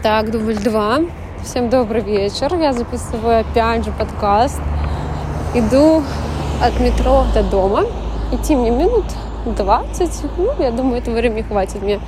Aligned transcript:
Так, 0.00 0.30
дубль 0.30 0.56
два. 0.56 1.00
Всем 1.44 1.68
добрый 1.68 2.00
вечер. 2.00 2.54
Я 2.54 2.72
записываю 2.72 3.40
опять 3.40 3.84
же 3.84 3.92
подкаст. 3.92 4.58
Иду 5.54 6.02
от 6.62 6.80
метро 6.80 7.26
до 7.34 7.42
дома. 7.42 7.84
Идти 8.32 8.56
мне 8.56 8.70
минут 8.70 9.04
20. 9.44 10.38
Ну, 10.38 10.54
я 10.58 10.70
думаю, 10.70 10.96
этого 11.02 11.14
времени 11.14 11.42
хватит 11.42 11.82
мне 11.82 12.00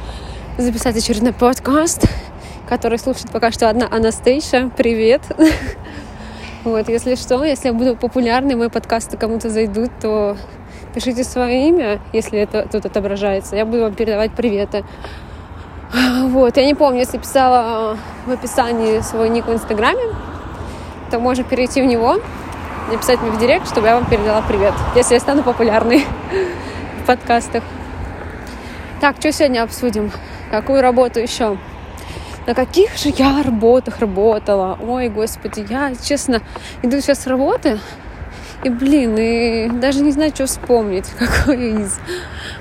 записать 0.57 0.97
очередной 0.97 1.35
подкаст, 1.35 2.09
который 2.67 2.99
слушает 2.99 3.31
пока 3.31 3.51
что 3.51 3.69
одна 3.69 3.87
Анастейша. 3.91 4.71
Привет. 4.75 5.21
Вот, 6.65 6.89
если 6.89 7.15
что, 7.17 7.45
если 7.45 7.69
я 7.69 7.75
буду 7.75 7.95
популярной, 7.95 8.55
мои 8.55 8.71
подкасты 8.71 9.19
кому-то 9.19 9.51
зайдут, 9.51 9.91
то 10.01 10.35
пишите 10.95 11.23
свое 11.23 11.69
имя, 11.69 12.01
если 12.15 12.39
это 12.39 12.67
тут 12.67 12.87
отображается. 12.87 13.55
Я 13.55 13.67
буду 13.67 13.83
вам 13.83 13.95
передавать 13.95 14.33
приветы. 14.33 14.83
Вот, 16.29 16.57
я 16.57 16.67
не 16.67 16.75
помню, 16.75 17.01
если 17.01 17.19
писала 17.19 17.97
в 18.27 18.31
описании 18.31 19.01
свой 19.01 19.29
ник 19.29 19.47
в 19.47 19.53
Инстаграме, 19.53 20.03
то 21.11 21.19
можно 21.19 21.45
перейти 21.45 21.83
в 21.83 21.85
него, 21.85 22.19
написать 22.91 23.21
мне 23.21 23.31
в 23.31 23.39
директ, 23.39 23.69
чтобы 23.69 23.87
я 23.87 23.95
вам 23.95 24.07
передала 24.07 24.43
привет, 24.43 24.75
если 24.97 25.15
я 25.15 25.21
стану 25.21 25.43
популярной 25.43 26.05
в 27.03 27.07
подкастах. 27.07 27.63
Так, 29.01 29.17
что 29.21 29.33
сегодня 29.33 29.63
обсудим? 29.63 30.11
Какую 30.51 30.83
работу 30.83 31.21
еще? 31.21 31.59
На 32.47 32.55
каких 32.55 32.97
же 32.97 33.11
я 33.17 33.43
работах 33.43 34.01
работала? 34.01 34.79
Ой, 34.83 35.09
господи, 35.09 35.65
я, 35.69 35.93
честно, 36.03 36.43
иду 36.83 37.01
сейчас 37.01 37.23
с 37.23 37.27
работы, 37.27 37.79
и, 38.63 38.69
блин, 38.69 39.17
и 39.19 39.69
даже 39.69 40.01
не 40.01 40.11
знаю, 40.11 40.33
что 40.35 40.47
вспомнить, 40.47 41.07
какой 41.19 41.83
из. 41.83 41.99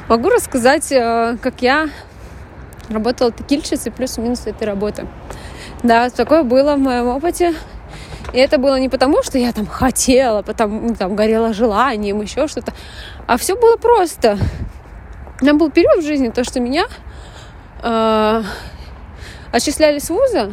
Могу 0.08 0.30
рассказать, 0.30 0.91
э, 0.91 1.38
как 1.41 1.61
я 1.61 1.89
работала 2.90 3.32
текильщицей 3.32 3.92
плюс-минус 3.92 4.48
этой 4.48 4.66
работы. 4.66 5.08
Да, 5.84 6.10
такое 6.10 6.44
было 6.44 6.76
в 6.76 6.80
моем 6.80 7.08
опыте. 7.08 7.54
И 8.32 8.38
это 8.38 8.58
было 8.58 8.80
не 8.80 8.90
потому, 8.90 9.22
что 9.22 9.38
я 9.38 9.52
там 9.52 9.67
хотела, 9.67 10.42
потому 10.42 10.90
ну, 10.90 10.95
там 10.95 11.16
горела 11.16 11.53
желанием, 11.53 12.22
еще 12.22 12.48
что-то. 12.48 12.73
А 13.28 13.38
все 13.38 13.56
было 13.56 13.78
просто. 13.78 14.38
Меня 15.42 15.53
был 15.53 15.70
период 15.70 16.03
в 16.03 16.08
жизни, 16.08 16.30
то, 16.30 16.44
что 16.44 16.59
меня 16.59 16.86
э, 17.84 18.44
отчисляли 19.52 20.00
с 20.00 20.09
вуза, 20.09 20.52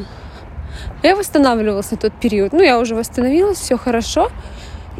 я 1.02 1.16
восстанавливалась 1.16 1.90
на 1.90 1.96
тот 1.96 2.12
период. 2.12 2.52
Ну, 2.52 2.60
я 2.60 2.78
уже 2.78 2.94
восстановилась, 2.94 3.58
все 3.58 3.78
хорошо. 3.78 4.30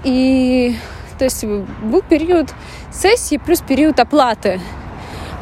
И 0.05 0.75
то 1.19 1.25
есть 1.25 1.45
был 1.45 2.01
период 2.01 2.55
сессии 2.91 3.37
плюс 3.37 3.61
период 3.61 4.01
оплаты. 4.01 4.59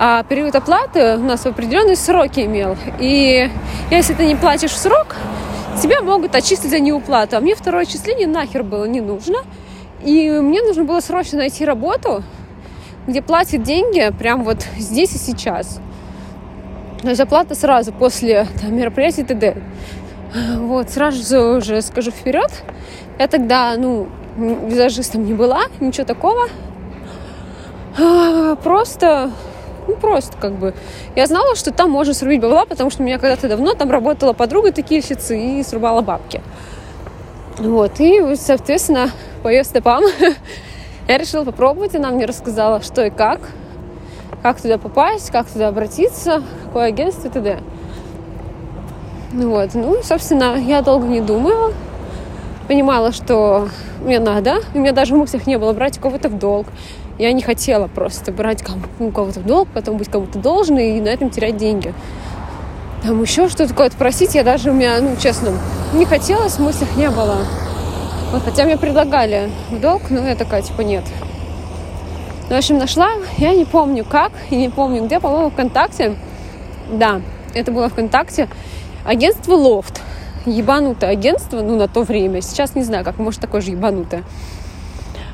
А 0.01 0.23
период 0.23 0.55
оплаты 0.55 1.17
у 1.17 1.23
нас 1.23 1.41
в 1.41 1.47
определенные 1.47 1.97
сроки 1.97 2.41
имел. 2.41 2.77
И 3.01 3.51
если 3.91 4.15
ты 4.15 4.27
не 4.27 4.37
платишь 4.37 4.71
в 4.71 4.77
срок, 4.77 5.17
тебя 5.83 6.03
могут 6.03 6.37
отчислить 6.37 6.71
за 6.71 6.79
неуплату. 6.79 7.37
А 7.37 7.41
мне 7.41 7.57
второе 7.57 7.83
отчисление 7.83 8.29
нахер 8.29 8.63
было 8.63 8.85
не 8.85 9.01
нужно. 9.01 9.39
И 10.05 10.31
мне 10.31 10.63
нужно 10.63 10.85
было 10.85 11.01
срочно 11.01 11.39
найти 11.39 11.65
работу, 11.65 12.23
где 13.09 13.23
платят 13.23 13.65
деньги 13.65 14.13
прям 14.17 14.45
вот 14.45 14.65
здесь 14.79 15.17
и 15.17 15.19
сейчас. 15.19 15.81
То 17.03 17.09
есть 17.09 17.21
оплата 17.21 17.57
сразу 17.57 17.93
после 17.93 18.47
там, 18.61 18.77
мероприятий 18.77 19.25
т.д. 19.25 19.57
Вот, 20.59 20.91
сразу 20.91 21.25
же 21.25 21.57
уже 21.57 21.83
скажу 21.83 22.13
вперед. 22.13 22.63
Я 23.19 23.27
тогда, 23.27 23.75
ну, 23.77 24.07
визажистом 24.37 25.25
не 25.25 25.35
была, 25.35 25.63
ничего 25.81 26.05
такого. 26.07 26.49
А, 27.99 28.55
просто 28.57 29.33
ну, 29.89 29.97
просто 29.97 30.37
как 30.37 30.53
бы. 30.53 30.75
Я 31.17 31.27
знала, 31.27 31.57
что 31.57 31.73
там 31.73 31.91
можно 31.91 32.15
срубить 32.15 32.41
бабла, 32.41 32.67
потому 32.67 32.91
что 32.91 33.03
у 33.03 33.07
меня 33.07 33.19
когда-то 33.19 33.49
давно 33.49 33.75
там 33.75 33.91
работала 33.91 34.35
подруга 34.35 34.71
текильщицы 34.71 35.39
и 35.39 35.63
срубала 35.63 36.03
бабки. 36.03 36.43
Вот, 37.59 37.99
и, 37.99 38.37
соответственно, 38.37 39.11
по 39.43 39.49
ее 39.49 39.65
стопам 39.65 40.05
я 41.09 41.19
решила 41.19 41.45
попробовать. 41.45 41.97
Она 41.97 42.11
мне 42.11 42.27
рассказала, 42.27 42.83
что 42.83 43.05
и 43.05 43.11
как, 43.11 43.41
как 44.43 44.61
туда 44.61 44.79
попасть, 44.79 45.31
как 45.31 45.47
туда 45.49 45.69
обратиться, 45.69 46.43
какое 46.65 46.85
агентство 46.87 47.29
и 47.29 47.31
т.д. 47.31 47.61
Вот, 49.33 49.75
ну, 49.75 50.03
собственно, 50.03 50.57
я 50.57 50.83
долго 50.83 51.07
не 51.07 51.21
думала, 51.21 51.73
понимала, 52.69 53.13
что 53.13 53.69
мне 54.03 54.21
надо. 54.21 54.61
У 54.75 54.79
меня 54.79 54.93
даже 54.93 55.15
в 55.15 55.19
мыслях 55.19 55.47
не 55.47 55.59
было 55.59 55.73
брать 55.73 55.99
кого-то 55.99 56.29
в 56.29 56.39
долг. 56.39 56.67
Я 57.19 57.33
не 57.33 57.43
хотела 57.43 57.89
просто 57.89 58.31
брать 58.31 58.63
у 59.01 59.11
кого-то 59.11 59.41
в 59.41 59.45
долг, 59.45 59.69
потом 59.75 59.97
быть 59.97 60.09
кому-то 60.09 60.39
должной 60.39 60.99
и 60.99 61.01
на 61.01 61.09
этом 61.09 61.31
терять 61.31 61.57
деньги. 61.57 61.93
Там 63.03 63.21
еще 63.21 63.49
что-то 63.49 63.69
такое 63.71 63.91
просить, 63.91 64.37
я 64.37 64.45
даже 64.45 64.71
у 64.71 64.73
меня, 64.73 65.01
ну, 65.01 65.17
честно, 65.21 65.51
не 65.93 66.05
хотела, 66.05 66.49
в 66.49 66.59
мыслях 66.61 66.97
не 66.97 67.11
было. 67.11 67.39
Вот, 68.31 68.43
хотя 68.45 68.65
мне 68.65 68.77
предлагали 68.77 69.51
в 69.71 69.81
долг, 69.81 70.03
но 70.11 70.29
я 70.29 70.37
такая, 70.37 70.63
типа, 70.63 70.83
нет. 70.83 71.05
Ну, 72.49 72.55
в 72.55 72.59
общем, 72.59 72.79
нашла, 72.79 73.11
я 73.39 73.53
не 73.53 73.65
помню 73.65 74.05
как 74.05 74.33
и 74.51 74.57
не 74.57 74.69
помню 74.69 75.05
где, 75.05 75.19
по-моему, 75.19 75.51
ВКонтакте. 75.51 76.15
Да, 76.91 77.21
это 77.53 77.73
было 77.73 77.89
ВКонтакте. 77.89 78.49
Агентство 79.05 79.55
Лофт. 79.55 80.01
Ебанутое 80.47 81.11
агентство, 81.11 81.63
ну, 81.63 81.77
на 81.77 81.89
то 81.89 82.03
время. 82.03 82.43
Сейчас 82.43 82.75
не 82.75 82.83
знаю, 82.83 83.05
как, 83.05 83.19
может, 83.19 83.41
такое 83.41 83.61
же 83.61 83.73
ебанутое. 83.73 84.23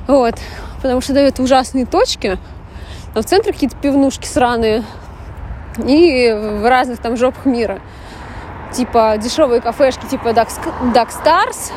Вот 0.07 0.37
потому 0.85 1.01
что 1.01 1.15
дает 1.15 1.41
ужасные 1.41 1.87
точки. 1.87 2.39
А 3.15 3.23
в 3.23 3.25
центре 3.25 3.55
какие-то 3.55 3.75
пивнушки 3.75 4.27
сраные. 4.27 4.85
И 5.79 6.31
в 6.31 6.69
разных 6.69 6.99
там 6.99 7.17
жопах 7.17 7.47
мира. 7.47 7.81
Типа 8.71 9.17
дешевые 9.17 9.63
кафешки, 9.63 10.05
типа 10.05 10.29
Duck 10.29 10.51
Stars, 10.93 11.73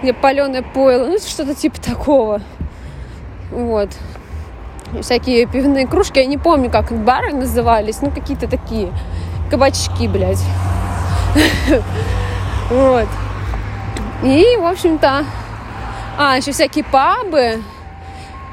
где 0.00 0.14
паленое 0.14 0.62
пойло, 0.62 1.08
ну, 1.08 1.18
что-то 1.18 1.54
типа 1.54 1.78
такого. 1.82 2.40
Вот. 3.50 3.90
И 4.94 5.02
всякие 5.02 5.44
пивные 5.44 5.86
кружки, 5.86 6.18
я 6.18 6.24
не 6.24 6.38
помню, 6.38 6.70
как 6.70 6.90
бары 6.90 7.34
назывались, 7.34 8.00
ну, 8.00 8.10
какие-то 8.10 8.48
такие 8.48 8.90
кабачки, 9.50 10.08
блядь. 10.08 10.42
Вот. 12.70 13.08
И, 14.22 14.44
в 14.58 14.64
общем-то, 14.64 15.24
а, 16.18 16.36
еще 16.36 16.52
всякие 16.52 16.84
пабы, 16.84 17.62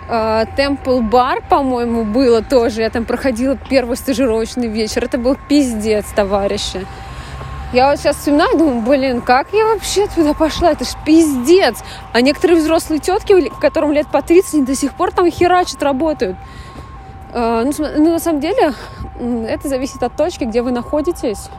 Темпл 0.08 1.00
бар, 1.00 1.42
по-моему, 1.50 2.04
было 2.04 2.44
тоже. 2.44 2.82
Я 2.82 2.90
там 2.90 3.06
проходила 3.06 3.58
первый 3.58 3.98
стажировочный 3.98 4.68
вечер. 4.68 5.04
Это 5.04 5.18
был 5.18 5.36
пиздец, 5.50 6.06
товарищи. 6.16 6.86
Я 7.74 7.90
вот 7.90 8.00
сейчас 8.00 8.18
вспоминаю, 8.18 8.58
думаю, 8.58 8.82
блин, 8.82 9.22
как 9.22 9.48
я 9.52 9.66
вообще 9.66 10.08
туда 10.08 10.34
пошла? 10.34 10.72
Это 10.72 10.86
ж 10.86 10.90
пиздец. 11.06 11.84
А 12.14 12.22
некоторые 12.22 12.60
взрослые 12.60 13.00
тетки, 13.00 13.52
которым 13.60 13.92
лет 13.92 14.08
по 14.08 14.22
30, 14.22 14.64
до 14.64 14.76
сих 14.76 14.94
пор 14.94 15.12
там 15.12 15.30
херачат, 15.30 15.82
работают. 15.82 16.38
А, 17.34 17.64
ну, 17.64 17.72
ну, 17.78 18.12
на 18.12 18.20
самом 18.20 18.40
деле, 18.40 18.74
это 19.50 19.68
зависит 19.68 20.04
от 20.04 20.16
точки, 20.16 20.44
где 20.44 20.62
вы 20.62 20.72
находитесь. 20.72 21.50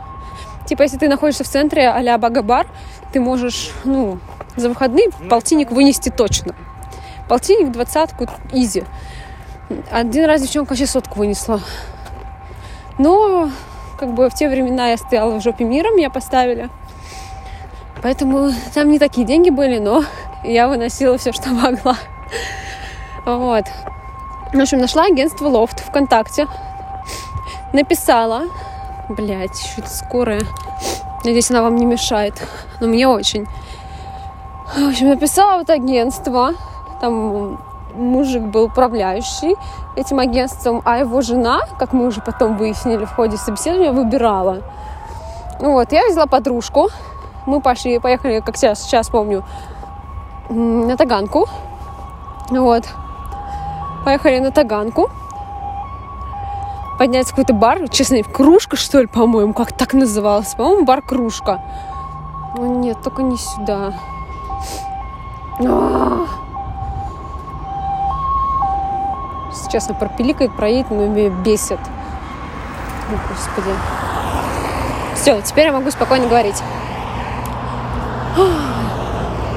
Типа, 0.67 0.83
если 0.83 0.97
ты 0.97 1.09
находишься 1.09 1.45
в 1.45 1.49
центре 1.49 1.89
а-ля 1.89 2.17
Багабар, 2.17 2.67
ты 3.13 3.21
можешь, 3.21 3.73
ну, 3.85 4.19
за 4.57 4.69
выходные 4.69 5.11
полтинник 5.29 5.71
вынести 5.71 6.09
точно. 6.09 6.55
Полтинник, 7.29 7.73
двадцатку, 7.73 8.27
изи. 8.53 8.85
Один 9.91 10.27
раз 10.27 10.43
девчонка 10.43 10.71
вообще 10.71 10.87
сотку 10.87 11.19
вынесла. 11.19 11.61
Но, 12.99 13.51
как 13.99 14.15
бы, 14.15 14.31
в 14.31 14.35
те 14.35 14.49
времена 14.49 14.91
я 14.91 14.97
стояла 14.97 15.39
в 15.39 15.43
жопе 15.43 15.65
мира, 15.65 15.91
меня 15.91 16.09
поставили. 16.09 16.71
Поэтому 18.03 18.53
там 18.75 18.91
не 18.91 18.99
такие 18.99 19.27
деньги 19.27 19.51
были, 19.51 19.79
но 19.79 20.05
я 20.45 20.69
выносила 20.69 21.19
все, 21.19 21.33
что 21.33 21.51
могла. 21.51 21.97
Вот. 23.25 23.65
В 24.53 24.61
общем, 24.61 24.79
нашла 24.79 25.07
агентство 25.07 25.49
Лофт 25.49 25.81
ВКонтакте. 25.81 26.47
Написала. 27.73 28.45
Блять, 29.09 29.57
что 29.59 29.81
это 29.81 29.91
скорая. 29.91 30.43
Надеюсь, 31.25 31.51
она 31.51 31.63
вам 31.63 31.75
не 31.75 31.85
мешает. 31.87 32.35
Но 32.81 32.87
мне 32.87 33.09
очень. 33.09 33.47
В 34.77 34.89
общем, 34.89 35.09
написала 35.09 35.59
вот 35.59 35.71
агентство. 35.71 36.53
Там 37.01 37.59
мужик 37.95 38.43
был 38.43 38.65
управляющий 38.65 39.55
этим 39.97 40.19
агентством, 40.19 40.83
а 40.85 40.99
его 40.99 41.21
жена, 41.21 41.61
как 41.79 41.93
мы 41.93 42.07
уже 42.07 42.21
потом 42.21 42.57
выяснили 42.57 43.05
в 43.05 43.13
ходе 43.15 43.37
собеседования, 43.37 43.93
выбирала. 43.93 44.63
Ну 45.61 45.73
вот, 45.73 45.93
я 45.93 46.07
взяла 46.09 46.27
подружку, 46.27 46.89
мы 47.47 47.61
пошли, 47.61 47.99
поехали, 47.99 48.41
как 48.41 48.57
сейчас, 48.57 48.83
сейчас 48.83 49.09
помню, 49.09 49.45
на 50.51 50.97
Таганку. 50.97 51.49
Вот. 52.51 52.85
Поехали 54.05 54.39
на 54.39 54.53
Таганку. 54.53 55.11
Поднять 56.99 57.29
какой-то 57.29 57.53
бар, 57.53 57.89
честно, 57.89 58.23
кружка, 58.23 58.77
что 58.77 59.01
ли, 59.01 59.07
по-моему, 59.07 59.53
как 59.53 59.73
так 59.73 59.93
назывался. 59.93 60.57
По-моему, 60.57 60.85
бар 60.85 61.03
кружка. 61.03 61.63
О, 62.57 62.63
нет, 62.63 62.99
только 63.03 63.23
не 63.23 63.37
сюда. 63.37 63.93
А-а-а! 65.61 66.46
Честно, 69.71 69.95
пропиликает, 69.95 70.55
проедет, 70.55 70.91
но 70.91 71.07
меня 71.07 71.31
бесит. 71.31 71.79
О, 71.79 73.17
Господи. 73.29 73.71
Все, 75.15 75.41
теперь 75.43 75.67
я 75.67 75.73
могу 75.73 75.91
спокойно 75.91 76.27
говорить. 76.27 76.63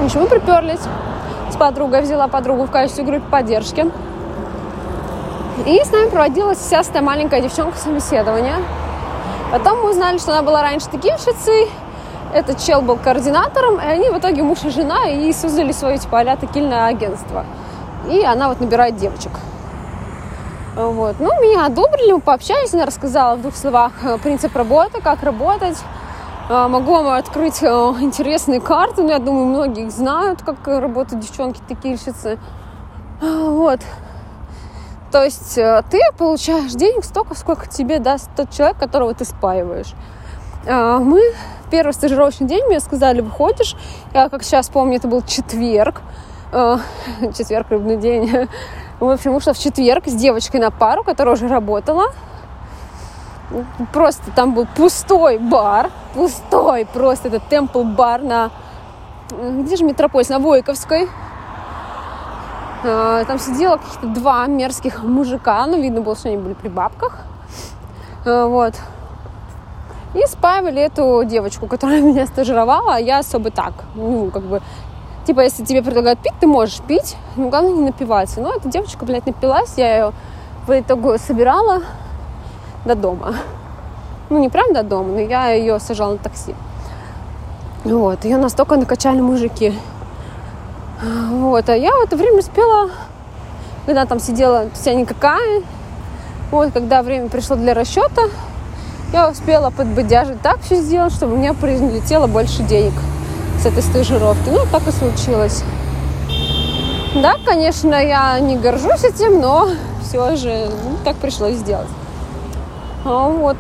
Общем, 0.01 0.21
мы 0.21 0.27
приперлись 0.27 0.79
с 1.51 1.55
подругой, 1.55 2.01
взяла 2.01 2.27
подругу 2.27 2.63
в 2.63 2.71
качестве 2.71 3.03
группы 3.03 3.29
поддержки. 3.29 3.91
И 5.65 5.83
с 5.83 5.91
нами 5.91 6.09
проводилась 6.09 6.57
вся 6.57 6.81
эта 6.81 7.01
маленькая 7.01 7.41
девчонка 7.41 7.77
собеседования. 7.77 8.55
Потом 9.51 9.79
мы 9.79 9.89
узнали, 9.89 10.17
что 10.17 10.31
она 10.31 10.41
была 10.41 10.61
раньше 10.61 10.87
текильщицей, 10.91 11.69
этот 12.33 12.59
чел 12.59 12.81
был 12.81 12.97
координатором, 12.97 13.79
и 13.79 13.85
они 13.85 14.09
в 14.09 14.17
итоге 14.17 14.43
муж 14.43 14.59
и 14.63 14.69
жена 14.69 15.09
и 15.09 15.33
создали 15.33 15.71
свое 15.71 15.97
типа 15.97 16.19
а 16.19 16.37
текильное 16.37 16.85
агентство. 16.85 17.45
И 18.09 18.23
она 18.23 18.47
вот 18.49 18.59
набирает 18.59 18.95
девочек. 18.95 19.31
Вот. 20.79 21.17
Ну, 21.19 21.41
меня 21.41 21.65
одобрили, 21.65 22.13
мы 22.13 22.21
пообщались, 22.21 22.73
она 22.73 22.85
рассказала 22.85 23.35
в 23.35 23.41
двух 23.41 23.53
словах 23.53 23.91
э, 24.01 24.17
принцип 24.17 24.55
работы, 24.55 25.01
как 25.01 25.23
работать. 25.23 25.77
Э, 26.49 26.67
могу 26.69 26.93
вам 26.93 27.09
открыть 27.09 27.61
э, 27.61 27.67
интересные 27.99 28.61
карты, 28.61 29.03
но 29.03 29.09
я 29.09 29.19
думаю, 29.19 29.47
многие 29.47 29.87
их 29.87 29.91
знают, 29.91 30.41
как 30.41 30.65
работают 30.65 31.21
девчонки-текильщицы. 31.21 32.39
Вот. 33.19 33.81
То 35.11 35.23
есть 35.23 35.55
ты 35.55 35.99
получаешь 36.17 36.71
денег 36.71 37.03
столько, 37.03 37.35
сколько 37.35 37.67
тебе 37.67 37.99
даст 37.99 38.29
тот 38.37 38.51
человек, 38.51 38.77
которого 38.77 39.13
ты 39.13 39.25
спаиваешь. 39.25 39.93
Мы 40.65 41.21
первый 41.71 41.91
стажировочный 41.91 42.47
день 42.47 42.63
мне 42.67 42.79
сказали, 42.79 43.19
выходишь. 43.19 43.75
Я, 44.13 44.29
как 44.29 44.43
сейчас 44.43 44.69
помню, 44.69 44.97
это 44.97 45.07
был 45.09 45.23
четверг. 45.23 46.01
Четверг, 46.51 47.67
рыбный 47.69 47.97
день. 47.97 48.47
В 48.99 49.09
общем, 49.09 49.33
вышла 49.33 49.53
в 49.53 49.59
четверг 49.59 50.07
с 50.07 50.13
девочкой 50.13 50.59
на 50.59 50.71
пару, 50.71 51.03
которая 51.03 51.35
уже 51.35 51.47
работала. 51.47 52.07
Просто 53.93 54.31
там 54.35 54.53
был 54.53 54.67
пустой 54.75 55.37
бар, 55.37 55.89
пустой 56.13 56.85
просто 56.85 57.29
этот 57.29 57.43
темпл 57.47 57.83
бар 57.83 58.21
на... 58.21 58.51
Где 59.31 59.75
же 59.75 59.83
Метрополис? 59.83 60.29
На 60.29 60.39
Войковской. 60.39 61.07
А, 62.83 63.25
там 63.25 63.39
сидело 63.39 63.77
каких-то 63.77 64.07
два 64.07 64.47
мерзких 64.47 65.03
мужика, 65.03 65.65
ну, 65.65 65.81
видно 65.81 66.01
было, 66.01 66.15
что 66.15 66.29
они 66.29 66.37
были 66.37 66.53
при 66.53 66.67
бабках. 66.69 67.19
А, 68.25 68.47
вот. 68.47 68.75
И 70.13 70.25
спаивали 70.27 70.81
эту 70.81 71.23
девочку, 71.25 71.67
которая 71.67 72.01
меня 72.01 72.25
стажировала, 72.27 72.95
а 72.95 72.99
я 72.99 73.19
особо 73.19 73.51
так, 73.51 73.73
ну, 73.95 74.29
как 74.31 74.43
бы 74.43 74.61
Типа, 75.29 75.41
если 75.41 75.63
тебе 75.63 75.83
предлагают 75.83 76.17
пить, 76.17 76.33
ты 76.39 76.47
можешь 76.47 76.81
пить, 76.81 77.15
но 77.35 77.49
главное 77.49 77.73
не 77.73 77.81
напиваться. 77.81 78.41
Но 78.41 78.51
эта 78.51 78.67
девочка, 78.67 79.05
блядь, 79.05 79.27
напилась, 79.27 79.75
я 79.77 79.93
ее 79.93 80.13
по 80.65 80.79
итогу 80.79 81.19
собирала 81.19 81.83
до 82.83 82.95
дома. 82.95 83.35
Ну, 84.31 84.39
не 84.39 84.49
прям 84.49 84.73
до 84.73 84.81
дома, 84.81 85.09
но 85.09 85.19
я 85.19 85.51
ее 85.51 85.79
сажала 85.79 86.13
на 86.13 86.17
такси. 86.17 86.55
Вот, 87.83 88.25
ее 88.25 88.37
настолько 88.37 88.75
накачали 88.75 89.21
мужики. 89.21 89.71
Вот, 91.03 91.69
а 91.69 91.77
я 91.77 91.91
в 91.91 92.05
это 92.05 92.17
время 92.17 92.39
успела, 92.39 92.89
когда 93.85 94.07
там 94.07 94.19
сидела 94.19 94.71
вся 94.73 94.95
никакая, 94.95 95.61
вот, 96.49 96.71
когда 96.73 97.03
время 97.03 97.29
пришло 97.29 97.55
для 97.55 97.75
расчета, 97.75 98.23
я 99.13 99.29
успела 99.29 99.69
подбодяжить 99.69 100.41
так 100.41 100.59
все 100.61 100.77
сделать, 100.77 101.13
чтобы 101.13 101.35
у 101.35 101.37
меня 101.37 101.53
прилетело 101.53 102.25
больше 102.25 102.63
денег 102.63 102.93
с 103.61 103.65
этой 103.65 103.83
стажировки. 103.83 104.49
Ну, 104.49 104.59
так 104.71 104.87
и 104.87 104.91
случилось. 104.91 105.63
Да, 107.15 107.35
конечно, 107.45 107.95
я 107.95 108.39
не 108.39 108.55
горжусь 108.55 109.03
этим, 109.03 109.41
но 109.41 109.69
все 110.03 110.35
же 110.35 110.69
ну, 110.83 110.97
так 111.03 111.17
пришлось 111.17 111.55
сделать. 111.55 111.87
А 113.03 113.27
вот. 113.27 113.57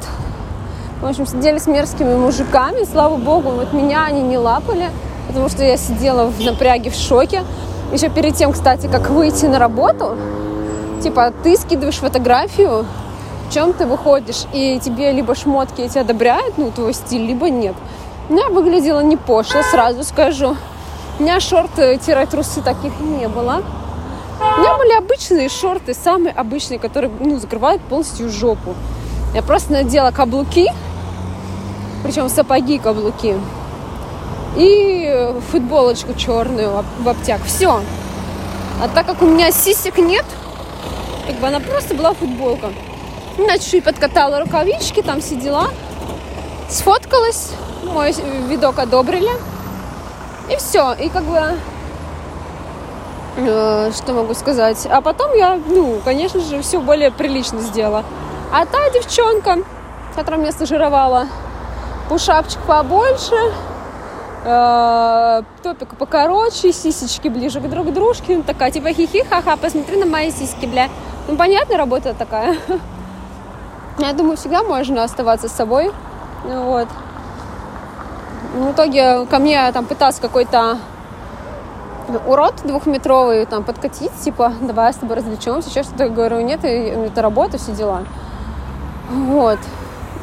В 1.01 1.05
общем, 1.05 1.25
сидели 1.25 1.57
с 1.57 1.67
мерзкими 1.67 2.15
мужиками. 2.15 2.83
Слава 2.83 3.15
богу, 3.15 3.51
вот 3.51 3.73
меня 3.73 4.05
они 4.05 4.21
не 4.21 4.37
лапали, 4.37 4.89
потому 5.27 5.49
что 5.49 5.63
я 5.63 5.77
сидела 5.77 6.25
в 6.25 6.39
напряге, 6.41 6.89
в 6.89 6.95
шоке. 6.95 7.43
Еще 7.93 8.09
перед 8.09 8.35
тем, 8.35 8.51
кстати, 8.51 8.87
как 8.87 9.09
выйти 9.09 9.45
на 9.45 9.59
работу, 9.59 10.17
типа, 11.01 11.33
ты 11.43 11.55
скидываешь 11.57 11.95
фотографию, 11.95 12.85
в 13.47 13.53
чем 13.53 13.73
ты 13.73 13.85
выходишь, 13.85 14.45
и 14.53 14.79
тебе 14.79 15.11
либо 15.11 15.33
шмотки 15.35 15.81
эти 15.81 15.97
одобряют, 15.97 16.57
ну, 16.57 16.69
твой 16.71 16.93
стиль, 16.93 17.25
либо 17.25 17.49
нет. 17.49 17.75
У 18.29 18.33
меня 18.33 18.47
выглядело 18.49 18.99
не 18.99 19.17
пошло, 19.17 19.63
сразу 19.63 20.03
скажу. 20.03 20.55
У 21.17 21.23
меня 21.23 21.39
шорты-трусы 21.39 22.61
таких 22.61 22.99
не 22.99 23.27
было. 23.27 23.63
У 24.39 24.61
меня 24.61 24.77
были 24.77 24.93
обычные 24.93 25.49
шорты, 25.49 25.95
самые 25.95 26.31
обычные, 26.33 26.77
которые 26.77 27.11
ну, 27.19 27.39
закрывают 27.39 27.81
полностью 27.81 28.29
жопу. 28.29 28.75
Я 29.33 29.41
просто 29.41 29.73
надела 29.73 30.11
каблуки, 30.11 30.67
причем 32.03 32.29
сапоги 32.29 32.77
каблуки, 32.77 33.35
и 34.55 35.33
футболочку 35.51 36.13
черную 36.13 36.85
в 36.99 37.09
обтяг. 37.09 37.41
Все. 37.45 37.81
А 38.81 38.87
так 38.93 39.07
как 39.07 39.23
у 39.23 39.25
меня 39.25 39.51
сисек 39.51 39.97
нет, 39.97 40.25
как 41.25 41.35
бы 41.37 41.47
она 41.47 41.59
просто 41.59 41.95
была 41.95 42.13
футболка. 42.13 42.67
Я 43.39 43.57
чуть-чуть 43.57 43.83
подкатала 43.83 44.39
рукавички, 44.39 45.01
там 45.01 45.19
все 45.19 45.35
дела. 45.35 45.69
Сфоткалась, 46.69 47.51
мой 47.83 48.11
видок 48.47 48.77
одобрили. 48.77 49.31
И 50.51 50.55
все. 50.57 50.93
И 50.93 51.09
как 51.09 51.23
бы 51.23 51.57
э, 53.37 53.91
что 53.91 54.13
могу 54.13 54.35
сказать? 54.35 54.87
А 54.89 55.01
потом 55.01 55.33
я, 55.35 55.59
ну, 55.67 55.99
конечно 56.05 56.39
же, 56.39 56.61
все 56.61 56.79
более 56.79 57.09
прилично 57.09 57.59
сделала. 57.61 58.03
А 58.51 58.67
та 58.67 58.89
девчонка, 58.91 59.57
которая 60.15 60.39
меня 60.39 60.51
стажировала, 60.51 61.27
пушапчик 62.07 62.61
побольше, 62.61 63.35
э, 64.45 65.41
топик 65.63 65.95
покороче, 65.97 66.71
сисечки 66.71 67.29
ближе 67.29 67.61
к 67.61 67.67
друг 67.67 67.91
дружке. 67.91 68.37
Ну, 68.37 68.43
такая, 68.43 68.69
типа, 68.69 68.93
хихи, 68.93 69.23
ха-ха, 69.23 69.57
посмотри 69.57 69.97
на 69.97 70.05
мои 70.05 70.29
сиськи, 70.31 70.67
бля. 70.67 70.89
Ну, 71.27 71.35
понятно, 71.35 71.77
работа 71.77 72.13
такая. 72.13 72.57
Я 73.97 74.13
думаю, 74.13 74.37
всегда 74.37 74.61
можно 74.61 75.03
оставаться 75.03 75.49
с 75.49 75.51
собой. 75.51 75.91
Вот. 76.43 76.87
В 78.55 78.71
итоге 78.71 79.25
ко 79.25 79.39
мне 79.39 79.71
там 79.71 79.85
пытался 79.85 80.21
какой-то 80.21 80.77
урод 82.25 82.55
двухметровый 82.63 83.45
там 83.45 83.63
подкатить, 83.63 84.11
типа, 84.21 84.53
давай 84.61 84.93
с 84.93 84.97
тобой 84.97 85.17
развлечемся, 85.17 85.69
еще 85.69 85.83
что-то. 85.83 86.09
Говорю, 86.09 86.41
нет, 86.41 86.63
это 86.63 87.21
работа, 87.21 87.57
все 87.57 87.71
дела. 87.71 88.03
Вот. 89.09 89.59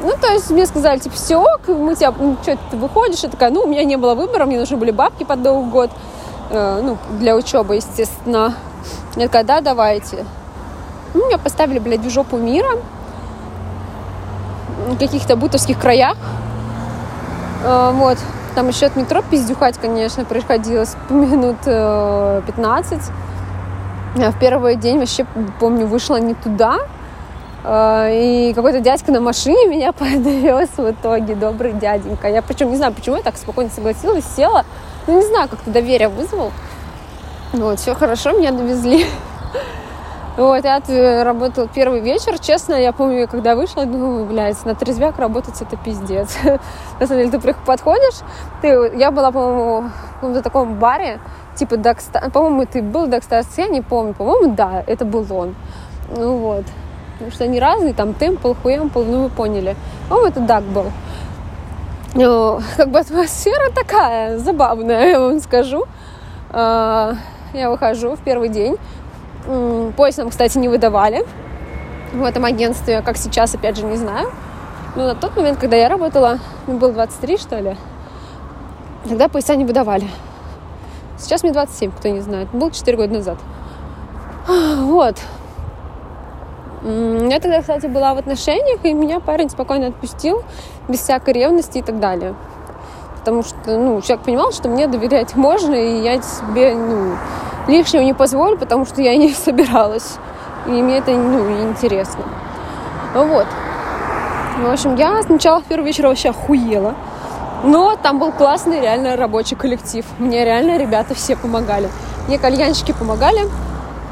Ну, 0.01 0.11
то 0.21 0.27
есть 0.27 0.51
мне 0.51 0.65
сказали, 0.65 0.99
типа, 0.99 1.15
все, 1.15 1.43
мы 1.67 1.95
тебя, 1.95 2.13
ну, 2.17 2.37
что 2.43 2.57
ты 2.69 2.77
выходишь? 2.77 3.19
Я 3.19 3.29
такая, 3.29 3.49
ну, 3.49 3.61
у 3.61 3.67
меня 3.67 3.83
не 3.83 3.95
было 3.95 4.13
выбора, 4.13 4.45
мне 4.45 4.59
нужны 4.59 4.77
были 4.77 4.91
бабки 4.91 5.23
под 5.23 5.39
Новый 5.39 5.69
год, 5.69 5.89
э, 6.51 6.81
ну, 6.83 6.97
для 7.17 7.35
учебы, 7.35 7.75
естественно. 7.75 8.53
Я 9.15 9.25
такая, 9.25 9.43
да, 9.43 9.61
давайте. 9.61 10.25
Ну, 11.13 11.25
меня 11.27 11.39
поставили, 11.39 11.79
блядь, 11.79 12.01
в 12.01 12.09
жопу 12.09 12.37
мира, 12.37 12.69
каких-то 14.95 15.35
бутовских 15.35 15.79
краях, 15.79 16.17
Э, 17.63 17.91
вот. 17.93 18.17
Там 18.55 18.69
еще 18.69 18.87
от 18.87 18.95
метро 18.95 19.21
пиздюхать, 19.21 19.77
конечно, 19.77 20.25
приходилось 20.25 20.95
минут 21.09 21.57
15. 21.63 22.93
Э, 22.93 23.01
Я 24.15 24.31
в 24.31 24.39
первый 24.39 24.75
день 24.75 24.99
вообще, 24.99 25.25
помню, 25.59 25.85
вышла 25.85 26.17
не 26.19 26.33
туда. 26.33 26.79
Э, 27.63 28.09
и 28.11 28.53
какой-то 28.53 28.79
дядька 28.79 29.11
на 29.11 29.21
машине 29.21 29.67
меня 29.69 29.91
подвез 29.91 30.69
в 30.77 30.91
итоге, 30.91 31.35
добрый 31.35 31.73
дяденька. 31.73 32.27
Я 32.29 32.41
причем 32.41 32.69
не 32.69 32.77
знаю, 32.77 32.93
почему 32.93 33.17
я 33.17 33.21
так 33.21 33.37
спокойно 33.37 33.69
согласилась, 33.69 34.25
села. 34.35 34.65
Ну, 35.05 35.17
не 35.17 35.25
знаю, 35.25 35.49
как-то 35.49 35.69
доверие 35.69 36.09
вызвал. 36.09 36.51
Вот, 37.53 37.79
все 37.79 37.95
хорошо, 37.95 38.31
меня 38.31 38.51
довезли. 38.51 39.05
Вот, 40.37 40.63
я 40.63 41.23
работала 41.23 41.67
первый 41.67 41.99
вечер. 41.99 42.37
Честно, 42.37 42.75
я 42.75 42.93
помню, 42.93 43.27
когда 43.27 43.55
вышла, 43.55 43.87
думаю, 43.87 44.23
блядь, 44.25 44.63
на 44.65 44.75
трезвяк 44.75 45.17
работать 45.17 45.59
это 45.63 45.75
пиздец. 45.77 46.37
На 46.99 47.07
самом 47.07 47.23
деле, 47.23 47.39
ты 47.39 47.55
подходишь, 47.65 48.19
ты, 48.61 48.67
я 48.95 49.09
была, 49.09 49.31
по-моему, 49.31 49.89
в 49.89 50.13
каком-то 50.13 50.43
таком 50.43 50.75
баре, 50.75 51.19
типа 51.55 51.77
Dockstar, 51.77 52.29
по-моему, 52.29 52.67
ты 52.71 52.83
был 52.83 53.07
Dockstars, 53.07 53.47
я 53.57 53.67
не 53.67 53.81
помню, 53.81 54.13
по-моему, 54.13 54.53
да, 54.53 54.83
это 54.85 55.05
был 55.05 55.25
он. 55.31 55.55
Ну 56.15 56.37
вот, 56.37 56.65
потому 57.13 57.31
что 57.31 57.43
они 57.45 57.59
разные, 57.59 57.95
там 57.95 58.13
Темпл, 58.13 58.53
Хуэмпл, 58.61 59.01
ну 59.01 59.23
вы 59.23 59.29
поняли. 59.29 59.75
По-моему, 60.07 60.29
это 60.29 60.39
Дак 60.41 60.63
был. 60.65 60.85
Ну, 62.13 62.61
как 62.77 62.89
бы 62.89 62.99
атмосфера 62.99 63.71
такая 63.71 64.37
забавная, 64.37 65.09
я 65.09 65.19
вам 65.19 65.39
скажу. 65.39 65.85
А, 66.51 67.15
я 67.53 67.69
выхожу 67.69 68.15
в 68.15 68.19
первый 68.19 68.49
день, 68.49 68.77
Пояс 69.47 70.17
нам, 70.17 70.29
кстати, 70.29 70.57
не 70.57 70.67
выдавали 70.67 71.25
в 72.11 72.23
этом 72.23 72.43
агентстве, 72.43 73.01
как 73.01 73.17
сейчас, 73.17 73.55
опять 73.55 73.77
же, 73.77 73.85
не 73.85 73.95
знаю. 73.95 74.29
Но 74.95 75.07
на 75.07 75.15
тот 75.15 75.35
момент, 75.37 75.57
когда 75.57 75.77
я 75.77 75.87
работала, 75.87 76.39
мне 76.65 76.77
было 76.77 76.91
23, 76.91 77.37
что 77.37 77.59
ли, 77.59 77.77
тогда 79.07 79.29
пояса 79.29 79.55
не 79.55 79.63
выдавали. 79.63 80.07
Сейчас 81.17 81.43
мне 81.43 81.53
27, 81.53 81.91
кто 81.91 82.09
не 82.09 82.19
знает. 82.19 82.49
Был 82.51 82.71
4 82.71 82.97
года 82.97 83.13
назад. 83.13 83.37
Вот. 84.47 85.15
Я 86.83 87.39
тогда, 87.39 87.61
кстати, 87.61 87.87
была 87.87 88.13
в 88.13 88.17
отношениях, 88.17 88.79
и 88.83 88.93
меня 88.93 89.19
парень 89.19 89.49
спокойно 89.49 89.87
отпустил, 89.87 90.43
без 90.87 91.01
всякой 91.01 91.33
ревности 91.33 91.79
и 91.79 91.81
так 91.81 91.99
далее. 91.99 92.35
Потому 93.27 93.43
что, 93.43 93.77
ну, 93.77 94.01
человек 94.01 94.23
понимал, 94.23 94.53
что 94.53 94.69
мне 94.69 94.87
доверять 94.87 95.35
можно, 95.35 95.75
и 95.75 96.01
я 96.01 96.21
себе, 96.21 96.73
ну, 96.73 97.17
лишнего 97.67 98.01
не 98.01 98.13
позволю, 98.13 98.57
потому 98.57 98.85
что 98.85 99.01
я 99.01 99.17
не 99.17 99.33
собиралась. 99.33 100.15
И 100.65 100.69
мне 100.69 100.99
это, 100.99 101.11
ну, 101.11 101.69
интересно. 101.69 102.23
Вот. 103.13 103.45
В 104.59 104.71
общем, 104.71 104.95
я 104.95 105.21
сначала 105.23 105.59
в 105.59 105.65
первый 105.65 105.87
вечер 105.87 106.07
вообще 106.07 106.29
охуела. 106.29 106.95
Но 107.65 107.97
там 108.01 108.17
был 108.17 108.31
классный 108.31 108.79
реально 108.79 109.17
рабочий 109.17 109.57
коллектив. 109.57 110.05
Мне 110.19 110.45
реально 110.45 110.77
ребята 110.77 111.13
все 111.13 111.35
помогали. 111.35 111.89
Мне 112.29 112.39
кальянщики 112.39 112.93
помогали, 112.93 113.41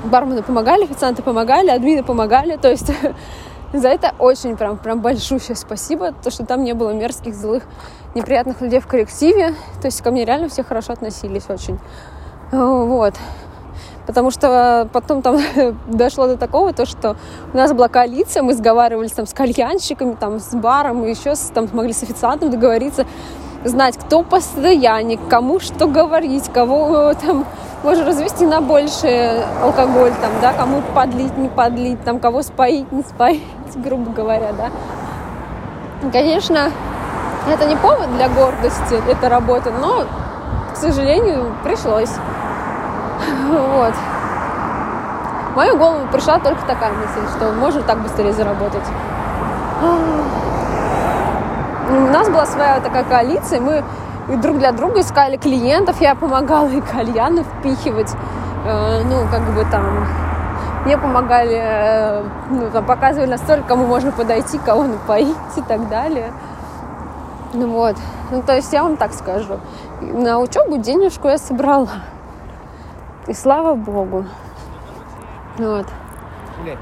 бармены 0.04 0.44
помогали, 0.44 0.84
официанты 0.84 1.24
помогали, 1.24 1.70
админы 1.70 2.04
помогали. 2.04 2.58
То 2.58 2.70
есть 2.70 2.92
за 3.80 3.90
это 3.90 4.14
очень 4.20 4.58
прям, 4.58 4.78
прям 4.78 5.02
большущее 5.02 5.56
спасибо, 5.56 6.12
то, 6.12 6.32
что 6.32 6.46
там 6.46 6.64
не 6.64 6.74
было 6.74 6.92
мерзких, 6.92 7.36
злых, 7.36 7.64
неприятных 8.14 8.62
людей 8.62 8.80
в 8.80 8.88
коллективе. 8.88 9.56
То 9.82 9.88
есть 9.88 10.02
ко 10.02 10.12
мне 10.12 10.26
реально 10.26 10.50
все 10.50 10.64
хорошо 10.64 10.94
относились 10.94 11.50
очень. 11.50 11.80
Вот. 12.52 13.14
Потому 14.06 14.30
что 14.32 14.88
потом 14.94 15.22
там 15.22 15.40
дошло 15.88 16.28
до 16.28 16.38
такого, 16.38 16.74
то, 16.74 16.86
что 16.86 17.18
у 17.54 17.58
нас 17.58 17.74
была 17.74 17.88
коалиция, 17.88 18.44
мы 18.44 18.54
сговаривались 18.54 19.12
там 19.12 19.26
с 19.26 19.34
кальянщиками, 19.34 20.16
там, 20.20 20.40
с 20.40 20.54
баром, 20.54 21.06
и 21.06 21.10
еще 21.10 21.34
там 21.54 21.68
смогли 21.68 21.94
с 21.94 22.04
официантом 22.04 22.52
договориться, 22.52 23.06
знать, 23.64 23.98
кто 23.98 24.22
постоянник, 24.22 25.20
кому 25.28 25.60
что 25.60 25.88
говорить, 25.88 26.50
кого 26.54 27.12
э, 27.12 27.16
там 27.16 27.46
можно 27.86 28.04
развести 28.04 28.48
на 28.48 28.62
больше 28.62 29.46
алкоголь, 29.62 30.12
там, 30.20 30.32
да, 30.42 30.54
кому 30.54 30.82
подлить, 30.96 31.38
не 31.38 31.50
подлить, 31.50 32.04
там, 32.04 32.20
кого 32.20 32.42
споить, 32.42 32.92
не 32.92 33.04
споить, 33.04 33.44
грубо 33.76 34.12
говоря, 34.12 34.54
да. 34.54 34.72
Конечно, 36.12 36.72
это 37.48 37.66
не 37.68 37.76
повод 37.76 38.12
для 38.16 38.28
гордости, 38.28 39.00
эта 39.08 39.30
работа, 39.30 39.72
но, 39.72 40.06
к 40.74 40.78
сожалению, 40.78 41.54
пришлось. 41.64 42.10
Вот. 43.50 43.94
В 45.54 45.56
мою 45.56 45.78
голову 45.78 46.08
пришла 46.12 46.40
только 46.40 46.66
такая 46.66 46.92
мысль, 46.92 47.38
что 47.38 47.54
можно 47.54 47.84
так 47.84 48.02
быстрее 48.02 48.34
заработать. 48.34 48.84
У 51.88 52.12
нас 52.12 52.28
была 52.30 52.48
своя 52.48 52.80
такая 52.80 53.04
коалиция, 53.04 53.62
мы 53.62 53.84
друг 54.28 54.58
для 54.58 54.72
друга 54.72 55.02
искали 55.02 55.38
клиентов, 55.38 56.02
я 56.02 56.16
помогала 56.16 56.68
и 56.70 56.82
кальяны 56.82 57.44
впихивать, 57.44 58.12
э, 58.66 59.04
ну, 59.04 59.28
как 59.30 59.42
бы 59.54 59.66
там, 59.70 60.08
мне 60.86 60.98
помогали, 60.98 61.60
э, 61.62 62.24
ну, 62.50 62.70
там, 62.72 62.86
показывали 62.86 63.30
настолько, 63.30 63.68
кому 63.68 63.86
можно 63.86 64.12
подойти, 64.12 64.58
кого 64.58 64.84
напоить 64.84 65.36
и 65.58 65.62
так 65.62 65.90
далее. 65.90 66.32
Ну 67.54 67.70
вот, 67.70 67.96
ну, 68.32 68.42
то 68.42 68.56
есть 68.56 68.74
я 68.74 68.84
вам 68.84 68.98
так 68.98 69.14
скажу, 69.14 69.60
на 70.02 70.40
учебу 70.40 70.78
денежку 70.78 71.28
я 71.28 71.38
собрала. 71.38 71.90
И 73.28 73.34
слава 73.34 73.74
богу. 73.74 74.26
Вот. 75.58 75.86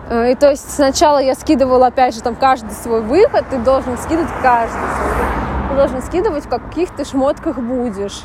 Э, 0.09 0.31
и 0.31 0.35
то 0.35 0.49
есть 0.49 0.69
сначала 0.73 1.19
я 1.19 1.35
скидывала, 1.35 1.87
опять 1.87 2.15
же, 2.15 2.21
там 2.21 2.35
каждый 2.35 2.71
свой 2.71 3.01
выход, 3.01 3.45
ты 3.49 3.57
должен 3.57 3.97
скидывать 3.97 4.31
каждый 4.41 4.71
свой 4.71 5.09
выход. 5.09 5.42
Ты 5.73 5.77
должен 5.77 6.03
скидывать, 6.03 6.45
в 6.45 6.49
каких 6.49 6.95
ты 6.95 7.03
шмотках 7.03 7.57
будешь. 7.57 8.21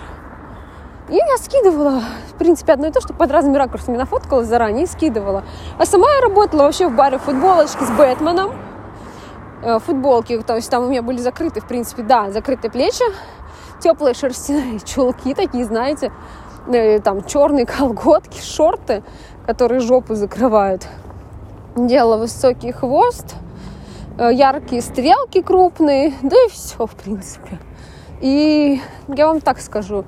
И 1.09 1.15
я 1.15 1.39
скидывала, 1.39 2.03
в 2.31 2.35
принципе, 2.35 2.75
одно 2.75 2.89
и 2.89 2.93
то, 2.93 3.01
что 3.01 3.15
под 3.15 3.31
разными 3.31 3.57
ракурсами 3.57 3.97
нафоткала 3.97 4.45
заранее 4.45 4.85
и 4.85 4.87
скидывала. 4.87 5.45
А 5.79 5.87
сама 5.87 6.07
я 6.17 6.21
работала 6.21 6.65
вообще 6.65 6.89
в 6.89 6.95
баре 6.95 7.17
футболочки 7.17 7.83
с 7.83 7.91
Бэтменом. 7.93 8.53
Э, 9.63 9.79
футболки, 9.79 10.39
то 10.43 10.57
есть 10.57 10.71
там 10.71 10.85
у 10.85 10.89
меня 10.89 11.01
были 11.01 11.17
закрыты, 11.17 11.63
в 11.63 11.67
принципе, 11.67 12.03
да, 12.03 12.31
закрытые 12.31 12.71
плечи, 12.71 13.05
теплые 13.81 14.13
шерстяные 14.13 14.81
чулки 14.85 15.33
такие, 15.33 15.65
знаете, 15.65 16.13
Э, 16.71 17.01
там 17.01 17.25
черные 17.25 17.65
колготки, 17.65 18.43
шорты, 18.43 19.03
которые 19.47 19.81
жопу 19.81 20.15
закрывают. 20.15 20.87
Делала 21.77 22.19
высокий 22.19 22.73
хвост, 22.73 23.37
яркие 24.19 24.83
стрелки 24.83 25.43
крупные, 25.43 26.13
да 26.23 26.37
и 26.47 26.49
все, 26.51 26.87
в 26.87 26.95
принципе. 26.95 27.59
И 28.21 28.81
я 29.09 29.27
вам 29.29 29.41
так 29.41 29.61
скажу, 29.61 30.05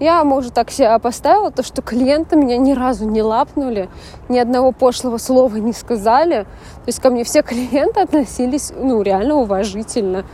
я, 0.00 0.24
может, 0.24 0.54
так 0.54 0.70
себя 0.70 0.98
поставила, 0.98 1.50
то, 1.50 1.62
что 1.62 1.82
клиенты 1.82 2.34
меня 2.34 2.56
ни 2.56 2.72
разу 2.72 3.04
не 3.04 3.22
лапнули, 3.22 3.90
ни 4.30 4.38
одного 4.38 4.72
пошлого 4.72 5.18
слова 5.18 5.56
не 5.56 5.74
сказали. 5.74 6.44
То 6.44 6.86
есть 6.86 7.00
ко 7.00 7.10
мне 7.10 7.22
все 7.22 7.42
клиенты 7.42 8.00
относились, 8.00 8.72
ну, 8.74 9.02
реально 9.02 9.36
уважительно. 9.36 10.24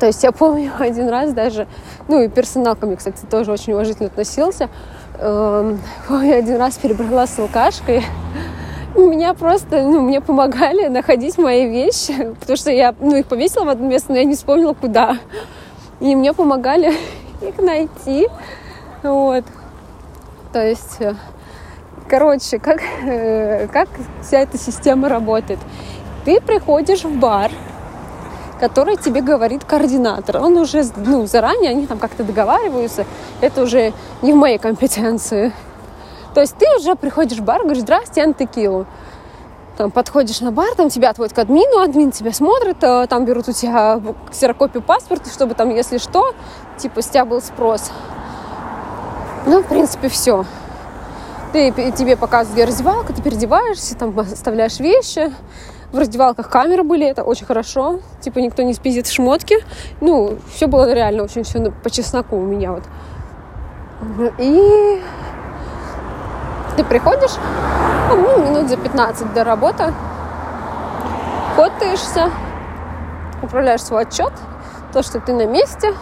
То 0.00 0.06
есть 0.06 0.24
я 0.24 0.32
помню 0.32 0.72
один 0.78 1.08
раз 1.08 1.32
даже, 1.32 1.68
ну 2.08 2.20
и 2.20 2.28
персонал 2.28 2.74
ко 2.74 2.86
мне, 2.86 2.96
кстати, 2.96 3.24
тоже 3.26 3.52
очень 3.52 3.74
уважительно 3.74 4.08
относился. 4.08 4.68
Эм, 5.20 5.80
помню, 6.08 6.36
один 6.36 6.56
раз 6.56 6.78
перебрала 6.78 7.28
с 7.28 7.38
алкашкой. 7.38 8.04
Меня 8.96 9.34
просто, 9.34 9.82
ну, 9.82 10.00
мне 10.00 10.20
помогали 10.20 10.88
находить 10.88 11.36
мои 11.38 11.68
вещи, 11.68 12.34
потому 12.40 12.56
что 12.56 12.70
я, 12.70 12.94
ну, 12.98 13.16
их 13.16 13.26
повесила 13.26 13.64
в 13.64 13.68
одно 13.68 13.86
место, 13.86 14.12
но 14.12 14.18
я 14.18 14.24
не 14.24 14.34
вспомнила, 14.34 14.72
куда. 14.72 15.18
И 16.00 16.16
мне 16.16 16.32
помогали 16.32 16.94
их 17.42 17.58
найти. 17.58 18.28
Вот. 19.02 19.44
То 20.52 20.66
есть, 20.66 21.00
э, 21.00 21.14
короче, 22.08 22.58
как, 22.58 22.80
э, 23.04 23.68
как 23.68 23.88
вся 24.22 24.40
эта 24.40 24.56
система 24.56 25.08
работает. 25.08 25.58
Ты 26.24 26.40
приходишь 26.40 27.04
в 27.04 27.18
бар, 27.18 27.50
который 28.58 28.96
тебе 28.96 29.20
говорит 29.20 29.64
координатор. 29.64 30.38
Он 30.38 30.56
уже, 30.56 30.82
ну, 30.96 31.26
заранее, 31.26 31.70
они 31.70 31.86
там 31.86 31.98
как-то 31.98 32.24
договариваются. 32.24 33.04
Это 33.40 33.62
уже 33.62 33.92
не 34.22 34.32
в 34.32 34.36
моей 34.36 34.58
компетенции. 34.58 35.52
То 36.34 36.40
есть 36.40 36.56
ты 36.56 36.66
уже 36.76 36.94
приходишь 36.94 37.38
в 37.38 37.44
бар, 37.44 37.62
говоришь, 37.62 37.82
здрасте, 37.82 38.34
я. 38.56 38.84
Там 39.76 39.92
подходишь 39.92 40.40
на 40.40 40.50
бар, 40.50 40.74
там 40.74 40.88
тебя 40.88 41.10
отводят 41.10 41.34
к 41.34 41.38
админу, 41.38 41.80
админ 41.80 42.10
тебя 42.10 42.32
смотрит, 42.32 42.82
э, 42.82 43.06
там 43.06 43.24
берут 43.24 43.48
у 43.48 43.52
тебя 43.52 44.00
ксерокопию 44.28 44.82
паспорта, 44.82 45.30
чтобы 45.30 45.54
там, 45.54 45.70
если 45.70 45.98
что, 45.98 46.34
типа, 46.78 47.00
с 47.00 47.06
тебя 47.06 47.24
был 47.24 47.40
спрос. 47.40 47.92
Ну, 49.46 49.62
в 49.62 49.66
принципе, 49.66 50.08
все. 50.08 50.44
Ты, 51.52 51.70
тебе 51.92 52.16
показывают, 52.16 52.54
где 52.54 52.64
раздевалка, 52.64 53.12
ты 53.12 53.22
переодеваешься, 53.22 53.96
там 53.96 54.18
оставляешь 54.18 54.80
вещи, 54.80 55.32
в 55.92 55.98
раздевалках 55.98 56.50
камеры 56.50 56.82
были, 56.82 57.06
это 57.06 57.22
очень 57.22 57.46
хорошо. 57.46 58.00
Типа 58.20 58.40
никто 58.40 58.62
не 58.62 58.74
спиздит 58.74 59.06
в 59.06 59.12
шмотки. 59.12 59.56
Ну, 60.00 60.38
все 60.52 60.66
было 60.66 60.92
реально 60.92 61.22
очень 61.22 61.44
все 61.44 61.70
по 61.70 61.88
чесноку 61.88 62.36
у 62.36 62.42
меня 62.42 62.72
вот. 62.72 62.82
И 64.38 65.00
ты 66.78 66.84
приходишь, 66.84 67.32
ну, 68.10 68.44
минут 68.44 68.68
за 68.68 68.76
15 68.76 69.34
до 69.34 69.42
работы, 69.42 69.92
фотаешься, 71.56 72.30
управляешь 73.42 73.82
свой 73.82 74.02
отчет, 74.02 74.32
то, 74.92 75.02
что 75.02 75.18
ты 75.18 75.32
на 75.32 75.44
месте, 75.44 75.92